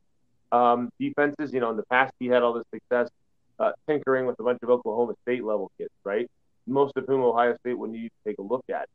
um, 0.54 0.90
defenses. 0.98 1.52
You 1.54 1.60
know, 1.60 1.72
in 1.72 1.76
the 1.76 1.86
past, 1.92 2.14
he 2.20 2.28
had 2.28 2.42
all 2.42 2.54
this 2.54 2.64
success 2.74 3.10
uh, 3.60 3.74
tinkering 3.86 4.28
with 4.28 4.40
a 4.40 4.44
bunch 4.44 4.60
of 4.64 4.70
Oklahoma 4.70 5.16
State 5.24 5.44
level 5.44 5.74
kids, 5.78 5.92
right? 6.06 6.32
Most 6.66 6.96
of 6.96 7.04
whom 7.06 7.22
Ohio 7.22 7.58
State 7.60 7.78
would 7.78 7.90
need 7.90 8.08
to 8.08 8.30
take 8.30 8.38
a 8.38 8.42
look 8.42 8.64
at 8.74 8.88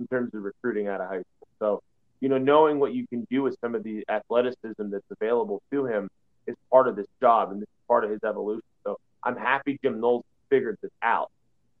in 0.00 0.08
terms 0.08 0.34
of 0.34 0.42
recruiting 0.42 0.88
out 0.88 1.00
of 1.00 1.08
high 1.08 1.20
school. 1.20 1.48
So, 1.60 1.82
you 2.18 2.28
know, 2.28 2.38
knowing 2.38 2.80
what 2.80 2.92
you 2.92 3.06
can 3.06 3.24
do 3.30 3.44
with 3.44 3.56
some 3.60 3.76
of 3.76 3.84
the 3.84 4.04
athleticism 4.08 4.90
that's 4.90 5.06
available 5.12 5.62
to 5.70 5.86
him 5.86 6.08
is 6.48 6.56
part 6.72 6.88
of 6.88 6.96
this 6.96 7.06
job 7.20 7.52
and 7.52 7.62
this 7.62 7.68
is 7.68 7.86
part 7.86 8.02
of 8.02 8.10
his 8.10 8.24
evolution. 8.24 8.62
So 8.82 8.98
I'm 9.22 9.36
happy 9.36 9.78
Jim 9.80 10.00
Knowles 10.00 10.24
figured 10.50 10.76
this 10.82 10.90
out, 11.02 11.30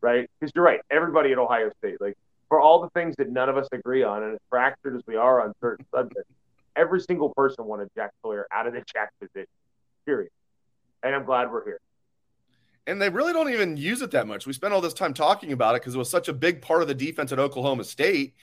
right? 0.00 0.30
Because 0.38 0.52
you're 0.54 0.64
right, 0.64 0.82
everybody 0.88 1.32
at 1.32 1.38
Ohio 1.38 1.72
State, 1.80 2.00
like 2.00 2.16
for 2.48 2.60
all 2.60 2.80
the 2.80 2.90
things 2.90 3.14
that 3.18 3.30
none 3.30 3.48
of 3.48 3.56
us 3.56 3.68
agree 3.72 4.02
on, 4.02 4.22
and 4.22 4.34
as 4.34 4.40
fractured 4.48 4.96
as 4.96 5.02
we 5.06 5.16
are 5.16 5.42
on 5.42 5.52
certain 5.60 5.86
subjects, 5.94 6.30
every 6.76 7.00
single 7.00 7.30
person 7.30 7.64
wanted 7.64 7.88
Jack 7.94 8.12
Sawyer 8.22 8.46
out 8.52 8.66
of 8.66 8.72
the 8.72 8.82
jack 8.92 9.10
position, 9.20 9.46
period. 10.06 10.30
And 11.02 11.14
I'm 11.14 11.24
glad 11.24 11.50
we're 11.50 11.64
here. 11.64 11.80
And 12.86 13.00
they 13.02 13.10
really 13.10 13.34
don't 13.34 13.52
even 13.52 13.76
use 13.76 14.00
it 14.00 14.12
that 14.12 14.26
much. 14.26 14.46
We 14.46 14.54
spent 14.54 14.72
all 14.72 14.80
this 14.80 14.94
time 14.94 15.12
talking 15.12 15.52
about 15.52 15.74
it 15.74 15.82
because 15.82 15.94
it 15.94 15.98
was 15.98 16.10
such 16.10 16.28
a 16.28 16.32
big 16.32 16.62
part 16.62 16.80
of 16.80 16.88
the 16.88 16.94
defense 16.94 17.32
at 17.32 17.38
Oklahoma 17.38 17.84
State. 17.84 18.34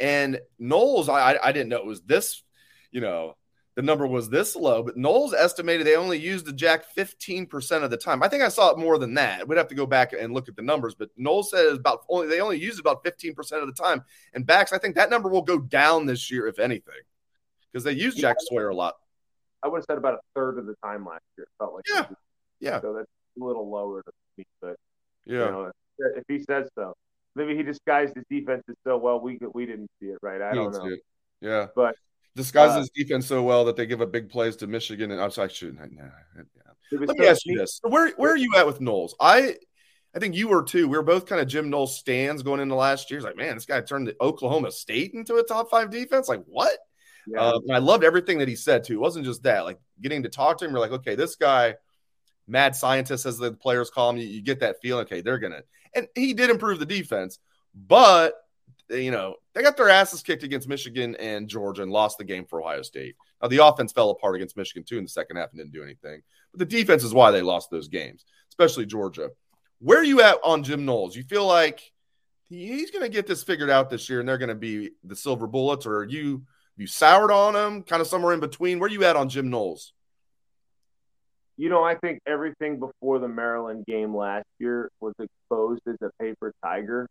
And 0.00 0.40
Knowles, 0.58 1.08
I, 1.08 1.38
I 1.40 1.52
didn't 1.52 1.68
know 1.68 1.76
it 1.76 1.86
was 1.86 2.00
this, 2.02 2.42
you 2.90 3.00
know, 3.00 3.36
the 3.74 3.82
number 3.82 4.06
was 4.06 4.28
this 4.28 4.54
low, 4.54 4.82
but 4.82 4.96
Knowles 4.96 5.32
estimated 5.32 5.86
they 5.86 5.96
only 5.96 6.18
used 6.18 6.44
the 6.44 6.52
jack 6.52 6.84
15% 6.94 7.82
of 7.82 7.90
the 7.90 7.96
time. 7.96 8.22
I 8.22 8.28
think 8.28 8.42
I 8.42 8.48
saw 8.48 8.70
it 8.70 8.78
more 8.78 8.98
than 8.98 9.14
that. 9.14 9.48
We'd 9.48 9.56
have 9.56 9.68
to 9.68 9.74
go 9.74 9.86
back 9.86 10.12
and 10.12 10.34
look 10.34 10.48
at 10.48 10.56
the 10.56 10.62
numbers, 10.62 10.94
but 10.94 11.08
Knowles 11.16 11.50
said 11.50 11.66
about 11.74 12.04
only 12.08 12.28
they 12.28 12.40
only 12.40 12.58
used 12.58 12.80
about 12.80 13.02
15% 13.02 13.34
of 13.62 13.66
the 13.66 13.72
time. 13.72 14.04
And 14.34 14.46
Bax, 14.46 14.72
I 14.72 14.78
think 14.78 14.96
that 14.96 15.08
number 15.08 15.30
will 15.30 15.42
go 15.42 15.58
down 15.58 16.04
this 16.04 16.30
year, 16.30 16.46
if 16.46 16.58
anything, 16.58 16.94
because 17.72 17.84
they 17.84 17.92
use 17.92 18.14
Jack 18.14 18.36
Sawyer 18.40 18.68
a 18.68 18.74
lot. 18.74 18.94
I 19.62 19.68
would 19.68 19.78
have 19.78 19.84
said 19.84 19.98
about 19.98 20.14
a 20.14 20.20
third 20.34 20.58
of 20.58 20.66
the 20.66 20.74
time 20.84 21.06
last 21.06 21.22
year. 21.38 21.44
It 21.44 21.52
felt 21.58 21.74
like 21.74 21.84
yeah, 21.88 22.06
yeah. 22.60 22.80
So 22.80 22.92
that's 22.92 23.08
a 23.40 23.44
little 23.44 23.70
lower 23.70 24.02
to 24.02 24.12
me, 24.36 24.44
but 24.60 24.76
yeah, 25.24 25.46
you 25.46 25.50
know, 25.50 25.72
if 26.16 26.24
he 26.28 26.42
says 26.44 26.68
so, 26.74 26.94
maybe 27.34 27.56
he 27.56 27.62
disguised 27.62 28.16
his 28.16 28.24
defenses 28.28 28.74
so 28.84 28.98
well 28.98 29.20
we 29.20 29.38
we 29.54 29.64
didn't 29.64 29.88
see 30.00 30.08
it 30.08 30.18
right. 30.20 30.42
I 30.42 30.54
don't 30.54 30.72
know. 30.72 30.96
Yeah, 31.40 31.68
but 31.74 31.94
disguises 32.36 32.86
uh, 32.86 32.92
defense 32.94 33.26
so 33.26 33.42
well 33.42 33.64
that 33.66 33.76
they 33.76 33.86
give 33.86 34.00
up 34.00 34.12
big 34.12 34.28
plays 34.28 34.56
to 34.56 34.66
Michigan. 34.66 35.10
And 35.10 35.20
I'm 35.20 35.30
sorry, 35.30 35.48
I 35.48 35.52
shouldn't. 35.52 35.92
Nah. 35.96 36.04
Let 36.92 37.16
me 37.16 37.26
ask 37.26 37.46
you 37.46 37.58
this: 37.58 37.80
where 37.82 38.10
where 38.16 38.32
are 38.32 38.36
you 38.36 38.54
at 38.56 38.66
with 38.66 38.80
Knowles? 38.80 39.14
I 39.20 39.56
I 40.14 40.18
think 40.18 40.34
you 40.34 40.48
were 40.48 40.62
too. 40.62 40.88
We 40.88 40.96
were 40.96 41.02
both 41.02 41.26
kind 41.26 41.40
of 41.40 41.48
Jim 41.48 41.70
Knowles 41.70 41.98
stands 41.98 42.42
going 42.42 42.60
into 42.60 42.74
last 42.74 43.10
year. 43.10 43.18
It's 43.18 43.24
like, 43.24 43.36
man, 43.36 43.54
this 43.54 43.64
guy 43.64 43.80
turned 43.80 44.06
the 44.06 44.16
Oklahoma 44.20 44.70
State 44.70 45.14
into 45.14 45.36
a 45.36 45.42
top 45.42 45.70
five 45.70 45.90
defense. 45.90 46.28
Like, 46.28 46.44
what? 46.46 46.76
Yeah. 47.26 47.40
Uh, 47.40 47.60
I 47.72 47.78
loved 47.78 48.04
everything 48.04 48.38
that 48.38 48.48
he 48.48 48.56
said 48.56 48.84
too. 48.84 48.94
It 48.94 49.00
wasn't 49.00 49.24
just 49.24 49.44
that. 49.44 49.64
Like 49.64 49.78
getting 50.00 50.24
to 50.24 50.28
talk 50.28 50.58
to 50.58 50.64
him, 50.64 50.72
you're 50.72 50.80
like, 50.80 50.92
okay, 50.92 51.14
this 51.14 51.36
guy, 51.36 51.76
mad 52.46 52.76
scientist, 52.76 53.24
as 53.24 53.38
the 53.38 53.52
players 53.52 53.90
call 53.90 54.10
him. 54.10 54.18
You, 54.18 54.26
you 54.26 54.42
get 54.42 54.60
that 54.60 54.76
feeling. 54.82 55.04
Okay, 55.04 55.22
they're 55.22 55.38
gonna. 55.38 55.62
And 55.94 56.08
he 56.14 56.34
did 56.34 56.50
improve 56.50 56.78
the 56.78 56.86
defense, 56.86 57.38
but 57.74 58.34
you 58.90 59.10
know, 59.10 59.36
they 59.54 59.62
got 59.62 59.76
their 59.76 59.90
asses 59.90 60.22
kicked 60.22 60.42
against 60.42 60.68
Michigan 60.68 61.14
and 61.16 61.48
Georgia 61.48 61.82
and 61.82 61.92
lost 61.92 62.18
the 62.18 62.24
game 62.24 62.46
for 62.46 62.60
Ohio 62.60 62.82
State. 62.82 63.16
Now, 63.40 63.48
the 63.48 63.64
offense 63.64 63.92
fell 63.92 64.10
apart 64.10 64.36
against 64.36 64.56
Michigan 64.56 64.84
too 64.84 64.98
in 64.98 65.04
the 65.04 65.10
second 65.10 65.36
half 65.36 65.50
and 65.50 65.58
didn't 65.58 65.72
do 65.72 65.82
anything. 65.82 66.22
But 66.52 66.58
the 66.58 66.76
defense 66.76 67.04
is 67.04 67.12
why 67.12 67.30
they 67.30 67.42
lost 67.42 67.70
those 67.70 67.88
games, 67.88 68.24
especially 68.50 68.86
Georgia. 68.86 69.30
Where 69.80 69.98
are 69.98 70.04
you 70.04 70.22
at 70.22 70.38
on 70.44 70.62
Jim 70.62 70.84
Knowles? 70.84 71.16
You 71.16 71.24
feel 71.24 71.46
like 71.46 71.80
he's 72.48 72.90
going 72.90 73.04
to 73.04 73.10
get 73.10 73.26
this 73.26 73.42
figured 73.42 73.70
out 73.70 73.90
this 73.90 74.08
year 74.08 74.20
and 74.20 74.28
they're 74.28 74.38
going 74.38 74.48
to 74.48 74.54
be 74.54 74.92
the 75.04 75.16
silver 75.16 75.46
bullets, 75.46 75.86
or 75.86 76.04
you 76.04 76.44
you 76.76 76.86
soured 76.86 77.30
on 77.30 77.54
him, 77.54 77.82
kind 77.82 78.00
of 78.00 78.06
somewhere 78.06 78.32
in 78.32 78.40
between? 78.40 78.78
Where 78.78 78.88
are 78.88 78.92
you 78.92 79.04
at 79.04 79.16
on 79.16 79.28
Jim 79.28 79.50
Knowles? 79.50 79.92
You 81.58 81.68
know, 81.68 81.84
I 81.84 81.96
think 81.96 82.20
everything 82.26 82.78
before 82.80 83.18
the 83.18 83.28
Maryland 83.28 83.84
game 83.86 84.16
last 84.16 84.46
year 84.58 84.90
was 85.00 85.14
exposed 85.18 85.82
as 85.86 85.96
a 86.00 86.10
paper 86.22 86.52
tiger 86.64 87.06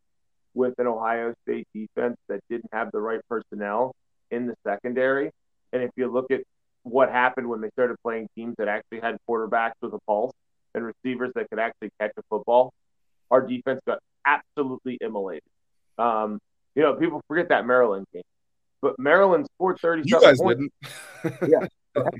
with 0.53 0.73
an 0.79 0.87
Ohio 0.87 1.33
State 1.43 1.67
defense 1.73 2.17
that 2.27 2.41
didn't 2.49 2.69
have 2.73 2.91
the 2.91 2.99
right 2.99 3.21
personnel 3.29 3.93
in 4.29 4.47
the 4.47 4.55
secondary. 4.65 5.31
And 5.73 5.83
if 5.83 5.91
you 5.95 6.11
look 6.11 6.31
at 6.31 6.41
what 6.83 7.09
happened 7.09 7.47
when 7.47 7.61
they 7.61 7.69
started 7.69 7.95
playing 8.03 8.27
teams 8.35 8.55
that 8.57 8.67
actually 8.67 8.99
had 8.99 9.17
quarterbacks 9.29 9.73
with 9.81 9.93
a 9.93 9.99
pulse 10.07 10.33
and 10.73 10.83
receivers 10.83 11.31
that 11.35 11.49
could 11.49 11.59
actually 11.59 11.89
catch 11.99 12.11
a 12.17 12.21
football, 12.29 12.73
our 13.29 13.45
defense 13.45 13.79
got 13.85 13.99
absolutely 14.25 14.97
immolated. 15.01 15.43
Um, 15.97 16.39
you 16.75 16.81
know, 16.81 16.95
people 16.95 17.21
forget 17.27 17.49
that 17.49 17.65
Maryland 17.65 18.05
game, 18.13 18.23
but 18.81 18.97
Maryland 18.97 19.47
scored 19.55 19.79
30 19.79 20.03
You 20.05 20.19
guys 20.19 20.39
points. 20.39 20.61
didn't. 21.23 21.49
yeah. 21.49 21.67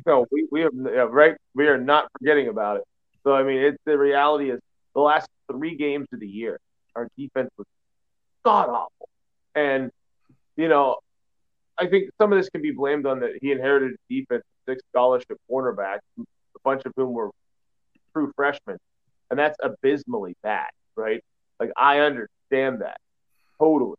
No, 0.06 0.26
we, 0.32 0.48
we 0.52 0.62
have, 0.62 0.74
right. 1.12 1.36
We 1.56 1.68
are 1.68 1.78
not 1.78 2.10
forgetting 2.20 2.50
about 2.50 2.78
it. 2.78 2.84
So, 3.24 3.34
I 3.34 3.44
mean, 3.44 3.58
it's 3.60 3.78
the 3.86 3.98
reality 3.98 4.52
is 4.52 4.60
the 4.94 5.02
last 5.02 5.28
three 5.50 5.76
games 5.76 6.08
of 6.14 6.20
the 6.20 6.28
year, 6.28 6.60
our 6.96 7.08
defense 7.18 7.50
was 7.58 7.66
god 8.44 8.70
awful. 8.70 9.10
And, 9.56 9.92
you 10.56 10.68
know, 10.68 10.98
I 11.78 11.88
think 11.88 12.10
some 12.20 12.32
of 12.32 12.40
this 12.40 12.50
can 12.50 12.62
be 12.62 12.72
blamed 12.72 13.06
on 13.06 13.22
that 13.22 13.40
he 13.42 13.52
inherited 13.52 13.94
a 13.94 14.14
defense, 14.14 14.44
six 14.68 14.82
scholarship 14.92 15.38
cornerbacks, 15.50 16.00
a 16.20 16.24
bunch 16.64 16.84
of 16.86 16.94
whom 16.96 17.14
were 17.14 17.32
true 18.14 18.32
freshmen. 18.36 18.78
And 19.30 19.40
that's 19.40 19.58
abysmally 19.64 20.36
bad, 20.44 20.70
right? 20.96 21.24
Like, 21.60 21.72
I 21.78 22.00
understand 22.00 22.82
that 22.82 22.98
totally. 23.60 23.98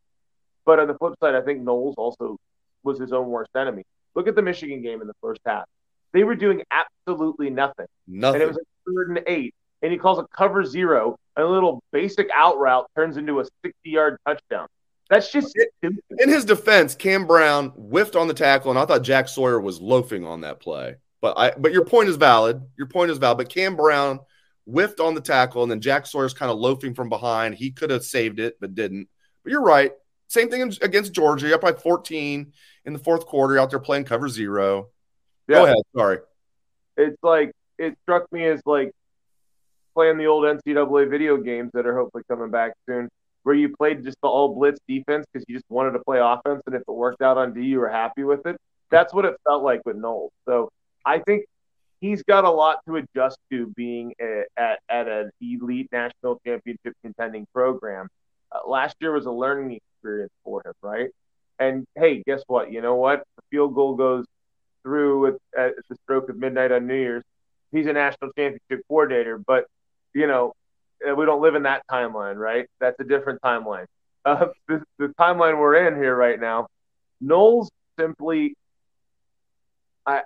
But 0.65 0.79
on 0.79 0.89
the 0.89 0.95
flip 0.95 1.15
side, 1.21 1.35
I 1.35 1.41
think 1.41 1.63
Knowles 1.63 1.95
also 1.97 2.37
was 2.83 2.99
his 2.99 3.13
own 3.13 3.29
worst 3.29 3.51
enemy. 3.57 3.85
Look 4.15 4.29
at 4.29 4.35
the 4.35 4.43
Michigan 4.43 4.83
game 4.83 5.01
in 5.01 5.07
the 5.07 5.15
first 5.23 5.41
half. 5.47 5.65
They 6.13 6.25
were 6.25 6.35
doing 6.35 6.63
absolutely 6.71 7.51
nothing. 7.51 7.87
Nothing. 8.07 8.43
And 8.43 8.43
it 8.43 8.47
was 8.47 8.57
like 8.57 8.67
third 8.87 9.09
and 9.09 9.23
eight 9.27 9.55
and 9.83 9.93
he 9.93 9.99
calls 9.99 10.19
a 10.19 10.27
cover 10.35 10.65
zero, 10.65 11.19
and 11.37 11.45
a 11.45 11.49
little 11.49 11.83
basic 11.93 12.29
out 12.35 12.59
route 12.59 12.87
turns 12.97 13.17
into 13.17 13.41
a 13.41 13.45
60 13.65 13.73
yard 13.85 14.17
touchdown. 14.27 14.69
That's 15.11 15.31
just 15.31 15.59
in 15.83 16.29
his 16.29 16.47
defense. 16.47 16.95
Cam 16.95 17.27
Brown 17.27 17.69
whiffed 17.71 18.17
on 18.17 18.29
the 18.29 18.35
tackle, 18.35 18.71
and 18.71 18.79
I 18.79 18.87
thought 18.87 19.03
Jack 19.03 19.29
Sawyer 19.29 19.61
was 19.61 19.81
loafing 19.81 20.25
on 20.25 20.41
that 20.41 20.61
play. 20.61 20.97
But 21.21 21.39
I, 21.39 21.51
but 21.51 21.73
your 21.73 21.85
point 21.85 22.09
is 22.09 22.17
valid. 22.17 22.63
Your 22.79 22.87
point 22.87 23.11
is 23.11 23.19
valid. 23.19 23.39
But 23.39 23.51
Cam 23.51 23.77
Brown 23.77 24.21
whiffed 24.65 25.01
on 25.01 25.15
the 25.15 25.21
tackle, 25.21 25.63
and 25.63 25.71
then 25.71 25.81
Jack 25.81 26.07
Sawyer's 26.07 26.33
kind 26.33 26.51
of 26.51 26.59
loafing 26.59 26.95
from 26.95 27.11
behind. 27.11 27.55
He 27.55 27.73
could 27.73 27.91
have 27.91 28.05
saved 28.05 28.41
it, 28.41 28.57
but 28.59 28.75
didn't. 28.75 29.09
But 29.45 29.51
you're 29.51 29.63
right. 29.63 29.93
Same 30.29 30.49
thing 30.49 30.63
against 30.81 31.13
Georgia. 31.13 31.55
Up 31.55 31.61
by 31.61 31.73
14 31.73 32.53
in 32.87 32.93
the 32.93 32.99
fourth 32.99 33.27
quarter, 33.27 33.59
out 33.59 33.69
there 33.69 33.81
playing 33.81 34.05
cover 34.05 34.29
zero. 34.29 34.89
Yeah. 35.47 35.57
Go 35.57 35.65
ahead. 35.65 35.77
Sorry. 35.95 36.19
It's 36.97 37.23
like 37.23 37.53
it 37.79 37.99
struck 38.03 38.33
me 38.33 38.47
as 38.47 38.63
like 38.65 38.93
playing 39.95 40.19
the 40.19 40.27
old 40.27 40.45
NCAA 40.45 41.11
video 41.11 41.37
games 41.37 41.71
that 41.75 41.87
are 41.87 41.97
hopefully 41.97 42.25
coming 42.29 42.51
back 42.51 42.73
soon, 42.87 43.09
where 43.43 43.55
you 43.55 43.75
played 43.75 44.05
just 44.05 44.17
the 44.23 44.29
all 44.29 44.55
blitz 44.55 44.81
defense 44.89 45.27
because 45.33 45.45
you 45.49 45.57
just 45.57 45.69
wanted 45.69 45.93
to 45.93 46.01
play 46.01 46.19
offense, 46.21 46.63
and 46.67 46.75
if 46.75 46.83
it 46.83 46.93
worked 46.93 47.23
out 47.23 47.39
on 47.39 47.53
D, 47.53 47.63
you 47.63 47.81
were 47.81 47.89
happy 47.89 48.25
with 48.25 48.47
it. 48.47 48.57
That's 48.91 49.13
what 49.15 49.25
it 49.25 49.35
felt 49.45 49.63
like 49.63 49.81
with 49.85 49.97
Knowles. 49.97 50.33
So 50.47 50.71
I 51.05 51.19
think 51.19 51.45
he's 52.01 52.23
got 52.23 52.45
a 52.45 52.51
lot 52.51 52.79
to 52.87 52.97
adjust 52.97 53.39
to 53.51 53.73
being 53.75 54.13
a, 54.21 54.43
at 54.57 54.81
at 54.89 55.09
an 55.09 55.31
elite 55.41 55.89
national 55.93 56.41
championship 56.47 56.95
contending 57.03 57.47
program. 57.55 58.09
Uh, 58.51 58.69
last 58.69 58.97
year 59.01 59.13
was 59.13 59.27
a 59.27 59.31
learning 59.31 59.79
experience 59.79 60.33
for 60.45 60.63
him, 60.65 60.75
right? 60.83 61.09
And 61.59 61.87
hey, 61.95 62.23
guess 62.27 62.43
what? 62.47 62.71
You 62.71 62.83
know 62.83 62.97
what? 62.97 63.23
The 63.37 63.43
field 63.51 63.75
goal 63.75 63.95
goes 63.95 64.27
through 64.83 65.29
at, 65.29 65.35
at 65.57 65.75
the 65.89 65.97
stroke 66.03 66.29
of 66.29 66.37
midnight 66.37 66.73
on 66.73 66.87
New 66.87 66.95
Year's. 66.95 67.25
He's 67.71 67.87
a 67.87 67.93
national 67.93 68.33
championship 68.33 68.85
coordinator, 68.89 69.39
but 69.39 69.67
you 70.15 70.27
know, 70.27 70.53
we 71.17 71.25
don't 71.27 71.43
live 71.43 71.55
in 71.55 71.65
that 71.65 71.83
timeline, 71.91 72.37
right? 72.37 72.67
That's 72.81 72.99
a 73.01 73.05
different 73.05 73.41
timeline. 73.43 73.87
Uh, 74.25 74.47
the, 74.69 74.83
the 74.99 75.09
timeline 75.19 75.59
we're 75.59 75.87
in 75.87 75.97
here 75.97 76.15
right 76.15 76.41
now, 76.41 76.69
Knowles 77.21 77.71
simply, 77.99 78.55
I, 80.07 80.23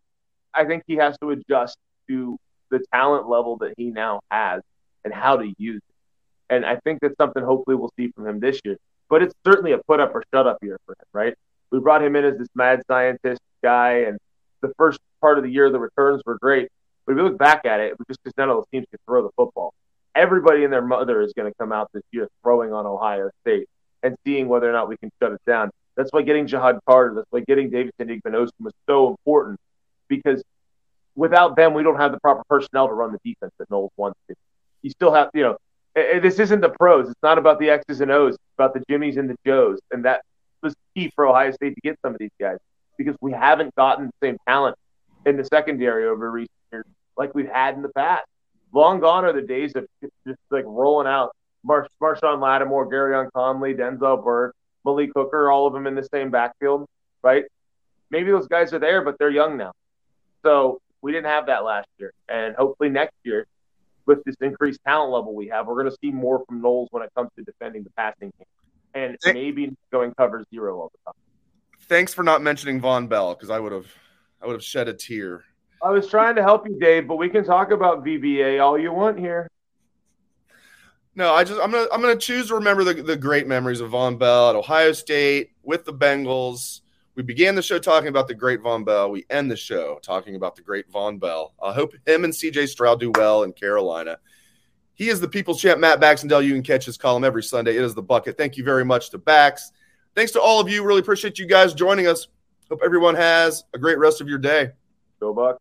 I 0.54 0.64
think 0.64 0.84
he 0.86 0.96
has 0.96 1.16
to 1.18 1.30
adjust 1.30 1.76
to 2.08 2.38
the 2.70 2.80
talent 2.92 3.28
level 3.28 3.58
that 3.58 3.74
he 3.76 3.90
now 3.90 4.20
has 4.30 4.62
and 5.04 5.12
how 5.12 5.36
to 5.36 5.52
use 5.58 5.82
it. 5.88 6.54
And 6.54 6.64
I 6.64 6.76
think 6.76 7.00
that's 7.00 7.16
something 7.16 7.42
hopefully 7.42 7.76
we'll 7.76 7.92
see 7.96 8.10
from 8.12 8.26
him 8.26 8.40
this 8.40 8.60
year. 8.64 8.76
But 9.08 9.22
it's 9.22 9.34
certainly 9.44 9.72
a 9.72 9.78
put 9.78 10.00
up 10.00 10.14
or 10.14 10.24
shut 10.32 10.46
up 10.46 10.58
year 10.62 10.78
for 10.86 10.92
him, 10.92 11.06
right? 11.12 11.34
We 11.70 11.80
brought 11.80 12.02
him 12.02 12.16
in 12.16 12.24
as 12.24 12.38
this 12.38 12.48
mad 12.54 12.82
scientist 12.88 13.40
guy, 13.62 14.04
and 14.04 14.18
the 14.62 14.72
first 14.76 15.00
part 15.20 15.38
of 15.38 15.44
the 15.44 15.50
year 15.50 15.70
the 15.70 15.78
returns 15.78 16.22
were 16.24 16.38
great. 16.38 16.68
But 17.06 17.12
if 17.12 17.18
you 17.18 17.24
look 17.24 17.38
back 17.38 17.64
at 17.64 17.80
it, 17.80 17.92
it 17.92 17.98
was 17.98 18.06
just 18.08 18.22
because 18.22 18.36
none 18.36 18.50
of 18.50 18.56
those 18.56 18.66
teams 18.72 18.86
could 18.90 19.00
throw 19.06 19.22
the 19.22 19.30
football. 19.36 19.72
Everybody 20.14 20.64
and 20.64 20.72
their 20.72 20.82
mother 20.82 21.20
is 21.20 21.32
going 21.34 21.50
to 21.50 21.56
come 21.56 21.72
out 21.72 21.88
this 21.94 22.02
year 22.10 22.28
throwing 22.42 22.72
on 22.72 22.86
Ohio 22.86 23.30
State 23.42 23.68
and 24.02 24.16
seeing 24.24 24.48
whether 24.48 24.68
or 24.68 24.72
not 24.72 24.88
we 24.88 24.96
can 24.96 25.10
shut 25.22 25.32
it 25.32 25.40
down. 25.46 25.70
That's 25.96 26.12
why 26.12 26.22
getting 26.22 26.46
Ja'Had 26.46 26.80
Carter, 26.86 27.14
that's 27.14 27.26
why 27.30 27.40
getting 27.40 27.70
Davidson 27.70 28.08
Igbinosun 28.08 28.50
was 28.60 28.72
so 28.88 29.08
important 29.08 29.58
because 30.08 30.42
without 31.14 31.56
them, 31.56 31.74
we 31.74 31.82
don't 31.82 31.96
have 31.96 32.12
the 32.12 32.20
proper 32.20 32.42
personnel 32.48 32.88
to 32.88 32.94
run 32.94 33.12
the 33.12 33.18
defense 33.24 33.52
that 33.58 33.70
Knowles 33.70 33.92
wants 33.96 34.18
to. 34.28 34.34
You 34.82 34.90
still 34.90 35.12
have, 35.12 35.30
you 35.32 35.42
know, 35.42 35.56
this 35.94 36.38
isn't 36.38 36.60
the 36.60 36.68
pros. 36.68 37.08
It's 37.08 37.22
not 37.22 37.38
about 37.38 37.58
the 37.58 37.70
X's 37.70 38.00
and 38.00 38.10
O's. 38.10 38.34
It's 38.34 38.42
about 38.58 38.74
the 38.74 38.82
Jimmies 38.88 39.16
and 39.16 39.30
the 39.30 39.36
Joes, 39.46 39.78
and 39.90 40.04
that 40.04 40.22
was 40.62 40.74
key 40.94 41.10
for 41.14 41.26
Ohio 41.26 41.50
State 41.52 41.74
to 41.74 41.80
get 41.80 41.98
some 42.02 42.12
of 42.12 42.18
these 42.18 42.30
guys 42.38 42.58
because 42.98 43.16
we 43.20 43.32
haven't 43.32 43.74
gotten 43.74 44.06
the 44.06 44.26
same 44.26 44.36
talent 44.46 44.76
in 45.24 45.36
the 45.36 45.44
secondary 45.44 46.06
over 46.06 46.30
recent 46.30 46.50
like 47.16 47.34
we've 47.34 47.48
had 47.48 47.74
in 47.74 47.82
the 47.82 47.88
past. 47.90 48.26
Long 48.72 49.00
gone 49.00 49.24
are 49.24 49.32
the 49.32 49.46
days 49.46 49.72
of 49.74 49.86
just 50.02 50.38
like 50.50 50.64
rolling 50.66 51.06
out 51.06 51.34
Mar- 51.64 51.88
Marshon 52.00 52.40
Lattimore, 52.40 52.90
Gareon 52.90 53.30
Conley, 53.32 53.74
Denzel 53.74 54.22
Burke, 54.22 54.54
Malik 54.84 55.10
Hooker, 55.14 55.50
all 55.50 55.66
of 55.66 55.72
them 55.72 55.86
in 55.86 55.94
the 55.94 56.02
same 56.12 56.30
backfield, 56.30 56.86
right? 57.22 57.44
Maybe 58.10 58.30
those 58.30 58.46
guys 58.46 58.72
are 58.72 58.78
there, 58.78 59.02
but 59.02 59.18
they're 59.18 59.30
young 59.30 59.56
now. 59.56 59.72
So 60.44 60.80
we 61.02 61.12
didn't 61.12 61.26
have 61.26 61.46
that 61.46 61.64
last 61.64 61.88
year. 61.98 62.12
And 62.28 62.54
hopefully 62.54 62.88
next 62.88 63.16
year, 63.24 63.46
with 64.06 64.22
this 64.24 64.36
increased 64.40 64.80
talent 64.86 65.12
level 65.12 65.34
we 65.34 65.48
have, 65.48 65.66
we're 65.66 65.74
going 65.74 65.90
to 65.90 65.96
see 66.00 66.10
more 66.10 66.44
from 66.46 66.62
Knowles 66.62 66.88
when 66.92 67.02
it 67.02 67.10
comes 67.16 67.30
to 67.36 67.42
defending 67.42 67.82
the 67.82 67.90
passing 67.90 68.32
game. 68.38 68.46
And 68.94 69.16
maybe 69.24 69.76
going 69.90 70.14
cover 70.14 70.44
zero 70.50 70.80
all 70.80 70.92
the 70.92 71.12
time. 71.12 71.20
Thanks 71.82 72.14
for 72.14 72.22
not 72.22 72.40
mentioning 72.42 72.80
Vonn 72.80 73.08
Bell 73.08 73.34
because 73.34 73.50
I 73.50 73.60
would 73.60 73.72
have 73.72 73.86
I 74.40 74.46
would 74.46 74.54
have 74.54 74.64
shed 74.64 74.88
a 74.88 74.94
tear. 74.94 75.44
I 75.86 75.90
was 75.90 76.08
trying 76.08 76.34
to 76.34 76.42
help 76.42 76.66
you, 76.66 76.76
Dave, 76.80 77.06
but 77.06 77.14
we 77.14 77.28
can 77.28 77.44
talk 77.44 77.70
about 77.70 78.04
VBA 78.04 78.60
all 78.60 78.76
you 78.76 78.92
want 78.92 79.20
here. 79.20 79.48
No, 81.14 81.32
I 81.32 81.44
just 81.44 81.60
I'm 81.60 81.70
gonna 81.70 81.86
I'm 81.92 82.00
gonna 82.00 82.16
choose 82.16 82.48
to 82.48 82.56
remember 82.56 82.82
the, 82.82 82.94
the 82.94 83.16
great 83.16 83.46
memories 83.46 83.80
of 83.80 83.92
Vonn 83.92 84.18
Bell 84.18 84.50
at 84.50 84.56
Ohio 84.56 84.90
State 84.90 85.52
with 85.62 85.84
the 85.84 85.94
Bengals. 85.94 86.80
We 87.14 87.22
began 87.22 87.54
the 87.54 87.62
show 87.62 87.78
talking 87.78 88.08
about 88.08 88.26
the 88.26 88.34
great 88.34 88.62
Vonn 88.62 88.84
Bell. 88.84 89.12
We 89.12 89.26
end 89.30 89.48
the 89.48 89.56
show 89.56 90.00
talking 90.02 90.34
about 90.34 90.56
the 90.56 90.62
great 90.62 90.90
Vonn 90.90 91.20
Bell. 91.20 91.54
I 91.62 91.72
hope 91.72 91.94
him 92.04 92.24
and 92.24 92.32
CJ 92.32 92.66
Stroud 92.66 92.98
do 92.98 93.12
well 93.14 93.44
in 93.44 93.52
Carolina. 93.52 94.18
He 94.94 95.08
is 95.08 95.20
the 95.20 95.28
people's 95.28 95.60
champ, 95.60 95.78
Matt 95.78 96.00
Baxendell. 96.00 96.44
You 96.44 96.52
can 96.52 96.64
catch 96.64 96.84
his 96.84 96.96
column 96.96 97.22
every 97.22 97.44
Sunday. 97.44 97.76
It 97.76 97.84
is 97.84 97.94
the 97.94 98.02
bucket. 98.02 98.36
Thank 98.36 98.56
you 98.56 98.64
very 98.64 98.84
much 98.84 99.10
to 99.10 99.18
Bax. 99.18 99.70
Thanks 100.16 100.32
to 100.32 100.40
all 100.40 100.58
of 100.58 100.68
you. 100.68 100.84
Really 100.84 101.00
appreciate 101.00 101.38
you 101.38 101.46
guys 101.46 101.74
joining 101.74 102.08
us. 102.08 102.26
Hope 102.68 102.80
everyone 102.84 103.14
has 103.14 103.62
a 103.72 103.78
great 103.78 103.98
rest 103.98 104.20
of 104.20 104.28
your 104.28 104.38
day. 104.38 104.72
Go 105.18 105.32
Buck. 105.32 105.58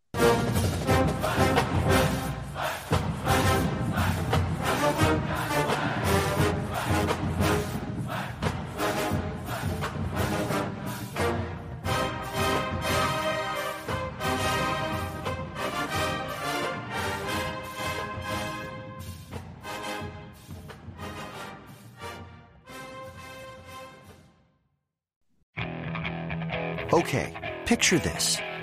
Okay, 26.92 27.34
picture 27.66 27.98
this. 27.98 28.38